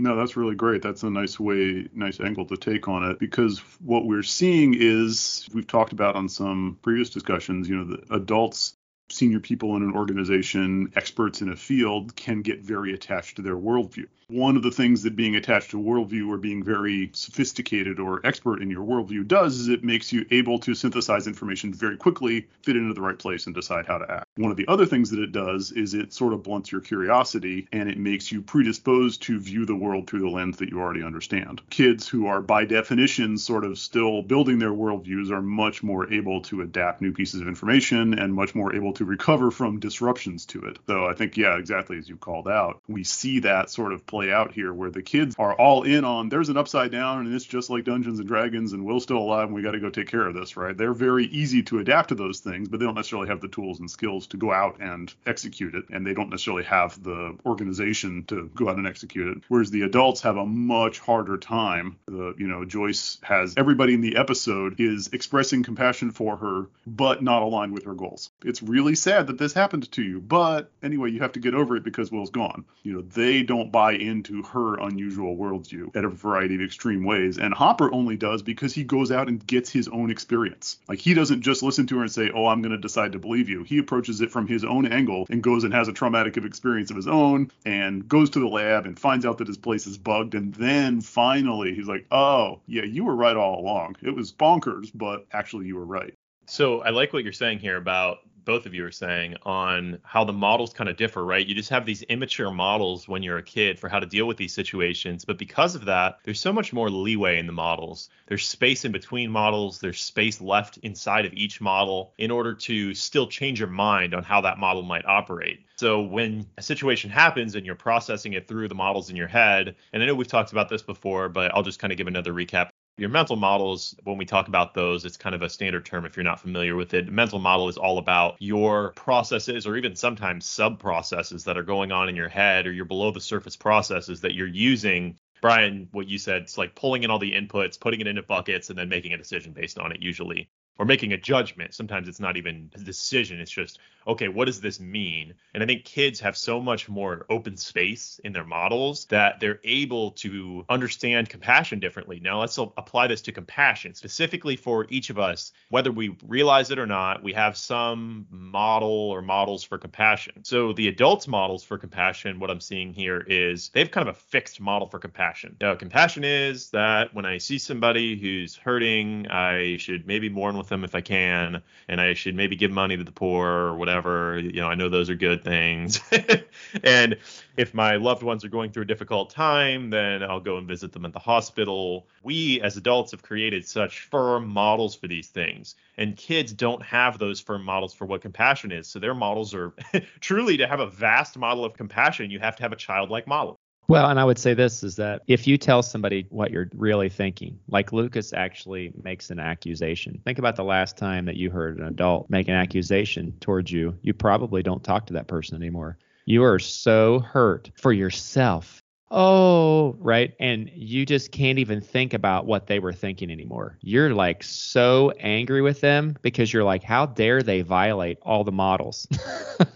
No, 0.00 0.14
that's 0.16 0.36
really 0.36 0.54
great. 0.54 0.80
That's 0.80 1.02
a 1.02 1.10
nice 1.10 1.40
way, 1.40 1.88
nice 1.92 2.20
angle 2.20 2.46
to 2.46 2.56
take 2.56 2.86
on 2.86 3.10
it 3.10 3.18
because 3.18 3.58
what 3.80 4.06
we're 4.06 4.22
seeing 4.22 4.74
is 4.78 5.48
we've 5.52 5.66
talked 5.66 5.92
about 5.92 6.14
on 6.14 6.28
some 6.28 6.78
previous 6.82 7.10
discussions, 7.10 7.68
you 7.68 7.76
know, 7.76 7.84
the 7.84 8.14
adults 8.14 8.76
senior 9.10 9.40
people 9.40 9.76
in 9.76 9.82
an 9.82 9.94
organization, 9.94 10.92
experts 10.94 11.40
in 11.40 11.48
a 11.48 11.56
field, 11.56 12.14
can 12.14 12.42
get 12.42 12.60
very 12.60 12.92
attached 12.92 13.36
to 13.36 13.42
their 13.42 13.56
worldview. 13.56 14.06
One 14.28 14.56
of 14.56 14.62
the 14.62 14.70
things 14.70 15.02
that 15.02 15.16
being 15.16 15.36
attached 15.36 15.70
to 15.70 15.78
worldview 15.78 16.28
or 16.28 16.36
being 16.36 16.62
very 16.62 17.10
sophisticated 17.14 17.98
or 17.98 18.20
expert 18.24 18.60
in 18.60 18.70
your 18.70 18.84
worldview 18.84 19.26
does 19.26 19.58
is 19.58 19.68
it 19.68 19.82
makes 19.82 20.12
you 20.12 20.26
able 20.30 20.58
to 20.60 20.74
synthesize 20.74 21.26
information 21.26 21.72
very 21.72 21.96
quickly, 21.96 22.46
fit 22.62 22.76
into 22.76 22.94
the 22.94 23.00
right 23.00 23.18
place, 23.18 23.46
and 23.46 23.54
decide 23.54 23.86
how 23.86 23.98
to 23.98 24.10
act. 24.10 24.27
One 24.38 24.52
of 24.52 24.56
the 24.56 24.68
other 24.68 24.86
things 24.86 25.10
that 25.10 25.18
it 25.18 25.32
does 25.32 25.72
is 25.72 25.94
it 25.94 26.12
sort 26.12 26.32
of 26.32 26.44
blunts 26.44 26.70
your 26.70 26.80
curiosity 26.80 27.66
and 27.72 27.88
it 27.88 27.98
makes 27.98 28.30
you 28.30 28.40
predisposed 28.40 29.22
to 29.22 29.40
view 29.40 29.66
the 29.66 29.74
world 29.74 30.06
through 30.06 30.20
the 30.20 30.28
lens 30.28 30.58
that 30.58 30.70
you 30.70 30.78
already 30.78 31.02
understand. 31.02 31.60
Kids 31.70 32.06
who 32.06 32.28
are, 32.28 32.40
by 32.40 32.64
definition, 32.64 33.36
sort 33.36 33.64
of 33.64 33.76
still 33.80 34.22
building 34.22 34.60
their 34.60 34.70
worldviews 34.70 35.32
are 35.32 35.42
much 35.42 35.82
more 35.82 36.12
able 36.12 36.42
to 36.42 36.60
adapt 36.60 37.02
new 37.02 37.12
pieces 37.12 37.40
of 37.40 37.48
information 37.48 38.16
and 38.16 38.32
much 38.32 38.54
more 38.54 38.76
able 38.76 38.92
to 38.92 39.04
recover 39.04 39.50
from 39.50 39.80
disruptions 39.80 40.46
to 40.46 40.62
it. 40.66 40.78
So 40.86 41.04
I 41.04 41.14
think, 41.14 41.36
yeah, 41.36 41.58
exactly 41.58 41.98
as 41.98 42.08
you 42.08 42.16
called 42.16 42.46
out, 42.46 42.80
we 42.86 43.02
see 43.02 43.40
that 43.40 43.70
sort 43.70 43.92
of 43.92 44.06
play 44.06 44.30
out 44.30 44.52
here 44.52 44.72
where 44.72 44.92
the 44.92 45.02
kids 45.02 45.34
are 45.36 45.54
all 45.54 45.82
in 45.82 46.04
on 46.04 46.28
there's 46.28 46.48
an 46.48 46.56
upside 46.56 46.92
down 46.92 47.26
and 47.26 47.34
it's 47.34 47.44
just 47.44 47.70
like 47.70 47.82
Dungeons 47.82 48.20
and 48.20 48.28
Dragons 48.28 48.72
and 48.72 48.84
Will's 48.84 49.02
still 49.02 49.18
alive 49.18 49.46
and 49.46 49.54
we 49.54 49.62
got 49.62 49.72
to 49.72 49.80
go 49.80 49.90
take 49.90 50.08
care 50.08 50.28
of 50.28 50.34
this, 50.34 50.56
right? 50.56 50.76
They're 50.76 50.94
very 50.94 51.26
easy 51.26 51.64
to 51.64 51.80
adapt 51.80 52.10
to 52.10 52.14
those 52.14 52.38
things, 52.38 52.68
but 52.68 52.78
they 52.78 52.86
don't 52.86 52.94
necessarily 52.94 53.30
have 53.30 53.40
the 53.40 53.48
tools 53.48 53.80
and 53.80 53.90
skills 53.90 54.27
to 54.30 54.36
go 54.36 54.52
out 54.52 54.80
and 54.80 55.12
execute 55.26 55.74
it. 55.74 55.84
And 55.90 56.06
they 56.06 56.14
don't 56.14 56.30
necessarily 56.30 56.64
have 56.64 57.02
the 57.02 57.36
organization 57.46 58.24
to 58.24 58.50
go 58.54 58.68
out 58.68 58.76
and 58.76 58.86
execute 58.86 59.36
it. 59.36 59.42
Whereas 59.48 59.70
the 59.70 59.82
adults 59.82 60.22
have 60.22 60.36
a 60.36 60.46
much 60.46 60.98
harder 60.98 61.36
time. 61.36 61.96
The, 62.06 62.34
you 62.38 62.48
know, 62.48 62.64
Joyce 62.64 63.18
has 63.22 63.54
everybody 63.56 63.94
in 63.94 64.00
the 64.00 64.16
episode 64.16 64.80
is 64.80 65.10
expressing 65.12 65.62
compassion 65.62 66.10
for 66.10 66.36
her, 66.36 66.66
but 66.86 67.22
not 67.22 67.42
aligned 67.42 67.72
with 67.72 67.84
her 67.84 67.94
goals. 67.94 68.30
It's 68.44 68.62
really 68.62 68.94
sad 68.94 69.28
that 69.28 69.38
this 69.38 69.52
happened 69.52 69.90
to 69.92 70.02
you. 70.02 70.20
But 70.20 70.70
anyway, 70.82 71.10
you 71.10 71.20
have 71.20 71.32
to 71.32 71.40
get 71.40 71.54
over 71.54 71.76
it 71.76 71.84
because 71.84 72.10
Will's 72.10 72.30
gone. 72.30 72.64
You 72.82 72.94
know, 72.94 73.00
they 73.02 73.42
don't 73.42 73.72
buy 73.72 73.92
into 73.92 74.42
her 74.44 74.78
unusual 74.78 75.36
worldview 75.36 75.94
at 75.96 76.04
a 76.04 76.08
variety 76.08 76.56
of 76.56 76.62
extreme 76.62 77.04
ways. 77.04 77.38
And 77.38 77.54
Hopper 77.54 77.92
only 77.92 78.16
does 78.16 78.42
because 78.42 78.74
he 78.74 78.84
goes 78.84 79.10
out 79.10 79.28
and 79.28 79.44
gets 79.46 79.70
his 79.70 79.88
own 79.88 80.10
experience. 80.10 80.78
Like 80.88 80.98
he 80.98 81.14
doesn't 81.14 81.42
just 81.42 81.62
listen 81.62 81.86
to 81.88 81.96
her 81.96 82.02
and 82.02 82.12
say, 82.12 82.30
Oh, 82.34 82.46
I'm 82.46 82.62
going 82.62 82.72
to 82.72 82.78
decide 82.78 83.12
to 83.12 83.18
believe 83.18 83.48
you. 83.48 83.64
He 83.64 83.78
approaches 83.78 84.17
it 84.20 84.30
from 84.30 84.46
his 84.46 84.64
own 84.64 84.86
angle 84.86 85.26
and 85.30 85.42
goes 85.42 85.64
and 85.64 85.72
has 85.74 85.88
a 85.88 85.92
traumatic 85.92 86.36
experience 86.36 86.90
of 86.90 86.96
his 86.96 87.08
own 87.08 87.50
and 87.64 88.08
goes 88.08 88.30
to 88.30 88.40
the 88.40 88.46
lab 88.46 88.86
and 88.86 88.98
finds 88.98 89.26
out 89.26 89.38
that 89.38 89.48
his 89.48 89.58
place 89.58 89.86
is 89.86 89.98
bugged. 89.98 90.34
And 90.34 90.54
then 90.54 91.00
finally, 91.00 91.74
he's 91.74 91.88
like, 91.88 92.06
Oh, 92.10 92.60
yeah, 92.66 92.84
you 92.84 93.04
were 93.04 93.16
right 93.16 93.36
all 93.36 93.60
along. 93.60 93.96
It 94.02 94.14
was 94.14 94.32
bonkers, 94.32 94.90
but 94.94 95.26
actually, 95.32 95.66
you 95.66 95.76
were 95.76 95.84
right. 95.84 96.14
So 96.46 96.80
I 96.80 96.90
like 96.90 97.12
what 97.12 97.24
you're 97.24 97.32
saying 97.32 97.58
here 97.58 97.76
about 97.76 98.18
both 98.48 98.64
of 98.64 98.72
you 98.72 98.82
are 98.86 98.90
saying 98.90 99.36
on 99.42 99.98
how 100.04 100.24
the 100.24 100.32
models 100.32 100.72
kind 100.72 100.88
of 100.88 100.96
differ, 100.96 101.22
right? 101.22 101.46
You 101.46 101.54
just 101.54 101.68
have 101.68 101.84
these 101.84 102.02
immature 102.04 102.50
models 102.50 103.06
when 103.06 103.22
you're 103.22 103.36
a 103.36 103.42
kid 103.42 103.78
for 103.78 103.90
how 103.90 104.00
to 104.00 104.06
deal 104.06 104.26
with 104.26 104.38
these 104.38 104.54
situations. 104.54 105.26
But 105.26 105.36
because 105.36 105.74
of 105.74 105.84
that, 105.84 106.20
there's 106.24 106.40
so 106.40 106.50
much 106.50 106.72
more 106.72 106.88
leeway 106.88 107.38
in 107.38 107.46
the 107.46 107.52
models. 107.52 108.08
There's 108.26 108.48
space 108.48 108.86
in 108.86 108.90
between 108.90 109.30
models, 109.30 109.80
there's 109.80 110.00
space 110.00 110.40
left 110.40 110.78
inside 110.78 111.26
of 111.26 111.34
each 111.34 111.60
model 111.60 112.14
in 112.16 112.30
order 112.30 112.54
to 112.54 112.94
still 112.94 113.26
change 113.26 113.60
your 113.60 113.68
mind 113.68 114.14
on 114.14 114.22
how 114.22 114.40
that 114.40 114.56
model 114.56 114.82
might 114.82 115.04
operate. 115.04 115.60
So 115.76 116.00
when 116.00 116.46
a 116.56 116.62
situation 116.62 117.10
happens 117.10 117.54
and 117.54 117.66
you're 117.66 117.74
processing 117.74 118.32
it 118.32 118.48
through 118.48 118.68
the 118.68 118.74
models 118.74 119.10
in 119.10 119.16
your 119.16 119.28
head, 119.28 119.76
and 119.92 120.02
I 120.02 120.06
know 120.06 120.14
we've 120.14 120.26
talked 120.26 120.52
about 120.52 120.70
this 120.70 120.80
before, 120.80 121.28
but 121.28 121.54
I'll 121.54 121.62
just 121.62 121.80
kind 121.80 121.92
of 121.92 121.98
give 121.98 122.06
another 122.06 122.32
recap. 122.32 122.70
Your 122.98 123.08
mental 123.10 123.36
models, 123.36 123.94
when 124.02 124.18
we 124.18 124.24
talk 124.24 124.48
about 124.48 124.74
those, 124.74 125.04
it's 125.04 125.16
kind 125.16 125.34
of 125.34 125.42
a 125.42 125.48
standard 125.48 125.86
term 125.86 126.04
if 126.04 126.16
you're 126.16 126.24
not 126.24 126.40
familiar 126.40 126.74
with 126.74 126.94
it. 126.94 127.10
mental 127.10 127.38
model 127.38 127.68
is 127.68 127.78
all 127.78 127.98
about 127.98 128.34
your 128.40 128.90
processes 128.90 129.68
or 129.68 129.76
even 129.76 129.94
sometimes 129.94 130.46
sub 130.46 130.80
processes 130.80 131.44
that 131.44 131.56
are 131.56 131.62
going 131.62 131.92
on 131.92 132.08
in 132.08 132.16
your 132.16 132.28
head 132.28 132.66
or 132.66 132.72
your 132.72 132.84
below 132.84 133.12
the 133.12 133.20
surface 133.20 133.54
processes 133.56 134.20
that 134.22 134.34
you're 134.34 134.48
using 134.48 135.16
Brian, 135.40 135.88
what 135.92 136.08
you 136.08 136.18
said, 136.18 136.42
it's 136.42 136.58
like 136.58 136.74
pulling 136.74 137.04
in 137.04 137.10
all 137.10 137.18
the 137.18 137.32
inputs, 137.32 137.78
putting 137.78 138.00
it 138.00 138.06
into 138.06 138.22
buckets, 138.22 138.70
and 138.70 138.78
then 138.78 138.88
making 138.88 139.12
a 139.12 139.18
decision 139.18 139.52
based 139.52 139.78
on 139.78 139.92
it, 139.92 140.02
usually, 140.02 140.50
or 140.78 140.86
making 140.86 141.12
a 141.12 141.18
judgment. 141.18 141.74
Sometimes 141.74 142.08
it's 142.08 142.20
not 142.20 142.36
even 142.36 142.70
a 142.74 142.78
decision, 142.78 143.40
it's 143.40 143.50
just, 143.50 143.78
okay, 144.06 144.28
what 144.28 144.46
does 144.46 144.60
this 144.60 144.80
mean? 144.80 145.34
And 145.52 145.62
I 145.62 145.66
think 145.66 145.84
kids 145.84 146.20
have 146.20 146.36
so 146.36 146.60
much 146.60 146.88
more 146.88 147.26
open 147.28 147.56
space 147.56 148.20
in 148.24 148.32
their 148.32 148.44
models 148.44 149.04
that 149.06 149.40
they're 149.40 149.60
able 149.64 150.12
to 150.12 150.64
understand 150.68 151.28
compassion 151.28 151.80
differently. 151.80 152.20
Now, 152.20 152.40
let's 152.40 152.56
apply 152.58 153.08
this 153.08 153.20
to 153.22 153.32
compassion 153.32 153.94
specifically 153.94 154.56
for 154.56 154.86
each 154.88 155.10
of 155.10 155.18
us, 155.18 155.52
whether 155.68 155.92
we 155.92 156.16
realize 156.26 156.70
it 156.70 156.78
or 156.78 156.86
not. 156.86 157.22
We 157.22 157.32
have 157.34 157.56
some 157.56 158.26
model 158.30 158.88
or 158.88 159.20
models 159.20 159.64
for 159.64 159.78
compassion. 159.78 160.44
So, 160.44 160.72
the 160.72 160.88
adults' 160.88 161.28
models 161.28 161.64
for 161.64 161.76
compassion, 161.76 162.38
what 162.38 162.50
I'm 162.50 162.60
seeing 162.60 162.92
here 162.92 163.24
is 163.26 163.70
they 163.70 163.80
have 163.80 163.90
kind 163.90 164.08
of 164.08 164.16
a 164.16 164.18
fixed 164.18 164.60
model 164.60 164.88
for 164.88 164.98
compassion. 164.98 165.56
Now, 165.60 165.74
compassion 165.74 166.24
is 166.24 166.70
that 166.70 167.12
when 167.14 167.26
I 167.26 167.38
see 167.38 167.58
somebody 167.58 168.18
who's 168.18 168.56
hurting, 168.56 169.26
I 169.28 169.76
should 169.78 170.06
maybe 170.06 170.28
mourn 170.28 170.56
with 170.56 170.67
with 170.68 170.76
them 170.76 170.84
if 170.84 170.94
I 170.94 171.00
can, 171.00 171.62
and 171.88 172.00
I 172.00 172.14
should 172.14 172.34
maybe 172.34 172.54
give 172.54 172.70
money 172.70 172.96
to 172.96 173.04
the 173.04 173.12
poor 173.12 173.48
or 173.48 173.74
whatever. 173.76 174.38
You 174.38 174.60
know, 174.60 174.68
I 174.68 174.74
know 174.74 174.88
those 174.88 175.08
are 175.08 175.14
good 175.14 175.42
things. 175.42 176.00
and 176.84 177.16
if 177.56 177.72
my 177.72 177.96
loved 177.96 178.22
ones 178.22 178.44
are 178.44 178.48
going 178.48 178.70
through 178.70 178.82
a 178.82 178.86
difficult 178.86 179.30
time, 179.30 179.90
then 179.90 180.22
I'll 180.22 180.40
go 180.40 180.58
and 180.58 180.68
visit 180.68 180.92
them 180.92 181.06
at 181.06 181.12
the 181.12 181.18
hospital. 181.18 182.06
We 182.22 182.60
as 182.60 182.76
adults 182.76 183.12
have 183.12 183.22
created 183.22 183.66
such 183.66 184.00
firm 184.00 184.46
models 184.46 184.94
for 184.94 185.08
these 185.08 185.28
things, 185.28 185.74
and 185.96 186.16
kids 186.16 186.52
don't 186.52 186.82
have 186.82 187.18
those 187.18 187.40
firm 187.40 187.64
models 187.64 187.94
for 187.94 188.04
what 188.04 188.20
compassion 188.20 188.70
is. 188.70 188.86
So 188.86 188.98
their 188.98 189.14
models 189.14 189.54
are 189.54 189.72
truly 190.20 190.58
to 190.58 190.66
have 190.66 190.80
a 190.80 190.86
vast 190.86 191.38
model 191.38 191.64
of 191.64 191.74
compassion, 191.74 192.30
you 192.30 192.40
have 192.40 192.56
to 192.56 192.62
have 192.62 192.72
a 192.72 192.76
childlike 192.76 193.26
model. 193.26 193.57
Well, 193.88 194.10
and 194.10 194.20
I 194.20 194.24
would 194.24 194.38
say 194.38 194.52
this 194.52 194.82
is 194.82 194.96
that 194.96 195.22
if 195.28 195.46
you 195.46 195.56
tell 195.56 195.82
somebody 195.82 196.26
what 196.28 196.50
you're 196.50 196.68
really 196.74 197.08
thinking, 197.08 197.58
like 197.68 197.90
Lucas 197.90 198.34
actually 198.34 198.92
makes 199.02 199.30
an 199.30 199.40
accusation. 199.40 200.20
Think 200.26 200.38
about 200.38 200.56
the 200.56 200.64
last 200.64 200.98
time 200.98 201.24
that 201.24 201.36
you 201.36 201.50
heard 201.50 201.78
an 201.78 201.86
adult 201.86 202.28
make 202.28 202.48
an 202.48 202.54
accusation 202.54 203.32
towards 203.40 203.72
you. 203.72 203.96
You 204.02 204.12
probably 204.12 204.62
don't 204.62 204.84
talk 204.84 205.06
to 205.06 205.14
that 205.14 205.26
person 205.26 205.56
anymore. 205.56 205.96
You 206.26 206.44
are 206.44 206.58
so 206.58 207.20
hurt 207.20 207.70
for 207.76 207.90
yourself 207.90 208.82
oh, 209.10 209.96
right. 209.98 210.34
And 210.38 210.70
you 210.74 211.06
just 211.06 211.32
can't 211.32 211.58
even 211.58 211.80
think 211.80 212.14
about 212.14 212.46
what 212.46 212.66
they 212.66 212.78
were 212.78 212.92
thinking 212.92 213.30
anymore. 213.30 213.78
You're 213.80 214.14
like 214.14 214.42
so 214.42 215.12
angry 215.18 215.62
with 215.62 215.80
them 215.80 216.16
because 216.22 216.52
you're 216.52 216.64
like, 216.64 216.82
how 216.82 217.06
dare 217.06 217.42
they 217.42 217.62
violate 217.62 218.18
all 218.22 218.44
the 218.44 218.52
models? 218.52 219.06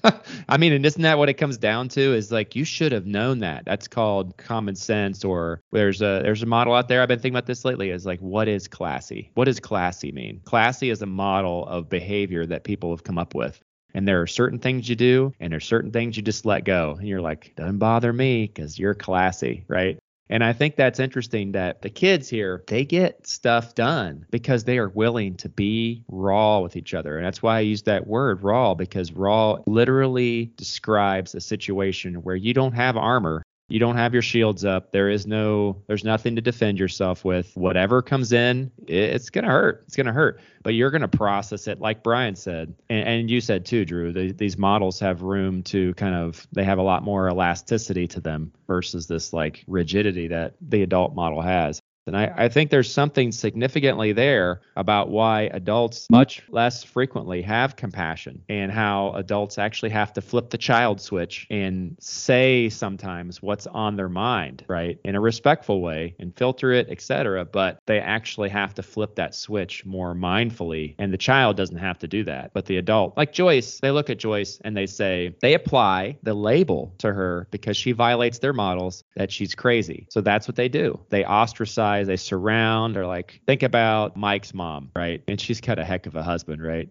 I 0.49 0.57
mean, 0.57 0.73
and 0.73 0.85
isn't 0.85 1.03
that 1.03 1.19
what 1.19 1.29
it 1.29 1.35
comes 1.35 1.59
down 1.59 1.89
to? 1.91 2.15
Is 2.15 2.33
like 2.33 2.55
you 2.57 2.65
should 2.65 2.93
have 2.93 3.07
known 3.07 3.39
that. 3.41 3.65
That's 3.65 3.89
called 3.89 4.37
common 4.37 4.77
sense. 4.77 5.25
Or 5.25 5.61
there's 5.73 6.03
a 6.03 6.21
there's 6.23 6.43
a 6.43 6.47
model 6.47 6.75
out 6.75 6.89
there. 6.89 7.03
I've 7.03 7.09
been 7.09 7.19
thinking 7.19 7.37
about 7.37 7.47
this 7.47 7.65
lately. 7.65 7.91
Is 7.91 8.07
like, 8.07 8.21
what 8.21 8.49
is 8.49 8.69
classy? 8.69 9.31
What 9.35 9.47
does 9.47 9.61
classy 9.61 10.13
mean? 10.13 10.41
Classy 10.45 10.91
is 10.91 11.03
a 11.03 11.07
model 11.07 11.67
of 11.67 11.89
behavior 11.89 12.47
that 12.47 12.65
people 12.65 12.91
have 12.91 13.05
come 13.05 13.19
up 13.19 13.35
with. 13.35 13.63
And 13.95 14.07
there 14.07 14.23
are 14.23 14.27
certain 14.27 14.59
things 14.59 14.89
you 14.89 14.97
do, 14.97 15.33
and 15.39 15.53
there's 15.53 15.67
certain 15.67 15.91
things 15.91 16.17
you 16.17 16.23
just 16.23 16.47
let 16.47 16.65
go. 16.65 16.97
And 16.99 17.07
you're 17.07 17.21
like, 17.21 17.55
doesn't 17.57 17.79
bother 17.79 18.13
me 18.13 18.47
because 18.47 18.79
you're 18.79 18.95
classy, 18.95 19.65
right? 19.69 19.99
And 20.33 20.43
I 20.43 20.55
think 20.55 20.77
that's 20.77 20.99
interesting 20.99 21.53
that 21.53 21.83
the 21.83 21.91
kids 21.91 22.27
here, 22.27 22.65
they 22.67 22.87
get 22.87 23.27
stuff 23.27 23.75
done 23.75 24.25
because 24.31 24.65
they 24.65 24.79
are 24.79 24.89
willing 24.89 25.37
to 25.37 25.51
be 25.51 26.05
raw 26.09 26.61
with 26.61 26.75
each 26.75 26.95
other. 26.95 27.19
And 27.19 27.27
that's 27.27 27.43
why 27.43 27.59
I 27.59 27.61
use 27.61 27.83
that 27.83 28.07
word 28.07 28.43
raw 28.43 28.73
because 28.73 29.13
raw 29.13 29.59
literally 29.67 30.51
describes 30.57 31.35
a 31.35 31.41
situation 31.43 32.23
where 32.23 32.37
you 32.37 32.55
don't 32.55 32.73
have 32.73 32.97
armor 32.97 33.43
you 33.73 33.79
don't 33.79 33.97
have 33.97 34.13
your 34.13 34.21
shields 34.21 34.67
up. 34.67 34.93
There 34.93 35.09
is 35.09 35.27
no, 35.27 35.83
there's 35.87 36.05
nothing 36.05 36.37
to 36.37 36.43
defend 36.43 36.79
yourself 36.79 37.25
with. 37.25 37.57
Whatever 37.57 38.03
comes 38.03 38.35
in, 38.35 38.71
it's 38.87 39.31
gonna 39.31 39.49
hurt. 39.49 39.85
It's 39.87 39.97
gonna 39.97 40.13
hurt, 40.13 40.41
but 40.63 40.75
you're 40.75 40.91
gonna 40.91 41.09
process 41.09 41.67
it, 41.67 41.81
like 41.81 42.03
Brian 42.03 42.37
said, 42.37 42.75
and, 42.91 43.09
and 43.09 43.31
you 43.31 43.41
said 43.41 43.65
too, 43.65 43.87
Drew. 43.87 44.13
The, 44.13 44.33
these 44.33 44.59
models 44.59 45.01
have 45.01 45.23
room 45.23 45.63
to 45.65 45.95
kind 45.95 46.15
of, 46.15 46.47
they 46.53 46.65
have 46.65 46.77
a 46.77 46.83
lot 46.83 47.03
more 47.03 47.31
elasticity 47.31 48.07
to 48.09 48.21
them 48.21 48.53
versus 48.67 49.07
this 49.07 49.33
like 49.33 49.65
rigidity 49.67 50.29
that 50.29 50.55
the 50.61 50.83
adult 50.83 51.15
model 51.15 51.41
has. 51.41 51.81
And 52.07 52.17
I, 52.17 52.33
I, 52.37 52.49
think 52.49 52.71
there's 52.71 52.93
something 52.93 53.31
significantly 53.31 54.13
there 54.13 54.61
about 54.77 55.11
why 55.11 55.43
adults 55.53 56.09
much 56.11 56.43
less 56.49 56.83
frequently 56.83 57.43
have 57.43 57.77
compassion 57.77 58.43
and 58.49 58.73
how 58.73 59.13
adults 59.13 59.57
actually 59.57 59.91
have 59.91 60.13
to 60.15 60.21
flip 60.21 60.51
the 60.51 60.59
child 60.59 61.01
switch 61.01 61.47
and 61.49 61.97
say 62.01 62.69
sometimes 62.69 63.41
what's 63.41 63.69
on 63.69 63.95
their 63.95 64.09
mind, 64.09 64.65
right? 64.69 64.99
In 65.05 65.15
a 65.15 65.21
respectful 65.21 65.81
way 65.81 66.17
and 66.19 66.37
filter 66.37 66.73
it, 66.73 66.89
etc. 66.91 67.45
But 67.45 67.79
they 67.87 68.01
actually 68.01 68.49
have 68.49 68.75
to 68.75 68.83
flip 68.83 69.15
that 69.17 69.35
switch 69.35 69.87
more 69.87 70.13
mindfully. 70.13 70.97
And 70.99 71.13
the 71.13 71.19
child 71.19 71.57
doesn't 71.57 71.79
have 71.79 72.01
to 72.01 72.09
do 72.09 72.25
that. 72.25 72.53
But 72.53 72.67
the 72.67 72.79
adult, 72.79 73.17
like 73.17 73.33
Joyce, 73.33 73.79
they 73.79 73.93
look 73.93 74.11
at 74.11 74.19
Joyce 74.19 74.61
and 74.65 74.77
they 74.77 74.87
say, 74.87 75.37
they 75.41 75.55
apply 75.55 76.19
the 76.25 76.35
label 76.35 76.95
to 76.99 77.13
her 77.13 77.47
because 77.53 77.77
she 77.77 77.93
violates 77.93 78.41
their 78.41 78.53
models 78.53 79.05
that 79.15 79.31
she's 79.31 79.55
crazy. 79.55 80.09
So 80.11 80.21
that's 80.21 80.49
what 80.49 80.57
they 80.57 80.69
do. 80.69 80.99
They 81.09 81.25
ostracize 81.25 81.92
they 82.01 82.17
surround, 82.17 82.97
or 82.97 83.07
like 83.07 83.41
think 83.47 83.63
about 83.63 84.17
Mike's 84.17 84.55
mom, 84.55 84.91
right? 84.97 85.23
And 85.29 85.41
she's 85.41 85.61
got 85.61 85.79
a 85.79 85.85
heck 85.85 86.07
of 86.07 86.15
a 86.15 86.23
husband, 86.23 86.63
right? 86.63 86.91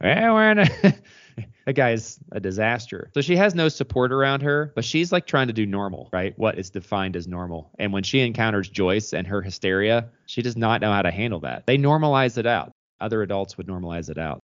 well, 0.00 0.18
eh, 0.18 0.30
we're 0.30 0.50
in 0.50 0.58
a 0.58 0.94
that 1.66 1.74
guy's 1.74 2.18
a 2.32 2.40
disaster. 2.40 3.10
So 3.14 3.20
she 3.20 3.36
has 3.36 3.54
no 3.54 3.68
support 3.68 4.12
around 4.12 4.42
her, 4.42 4.72
but 4.74 4.84
she's 4.84 5.12
like 5.12 5.26
trying 5.26 5.46
to 5.46 5.52
do 5.52 5.66
normal, 5.66 6.08
right? 6.12 6.36
What 6.38 6.58
is 6.58 6.70
defined 6.70 7.16
as 7.16 7.28
normal. 7.28 7.70
And 7.78 7.92
when 7.92 8.02
she 8.02 8.20
encounters 8.20 8.68
Joyce 8.68 9.12
and 9.12 9.26
her 9.26 9.42
hysteria, 9.42 10.08
she 10.26 10.42
does 10.42 10.56
not 10.56 10.80
know 10.80 10.92
how 10.92 11.02
to 11.02 11.10
handle 11.10 11.40
that. 11.40 11.66
They 11.66 11.78
normalize 11.78 12.38
it 12.38 12.46
out. 12.46 12.72
Other 13.00 13.22
adults 13.22 13.56
would 13.56 13.66
normalize 13.66 14.10
it 14.10 14.18
out. 14.18 14.40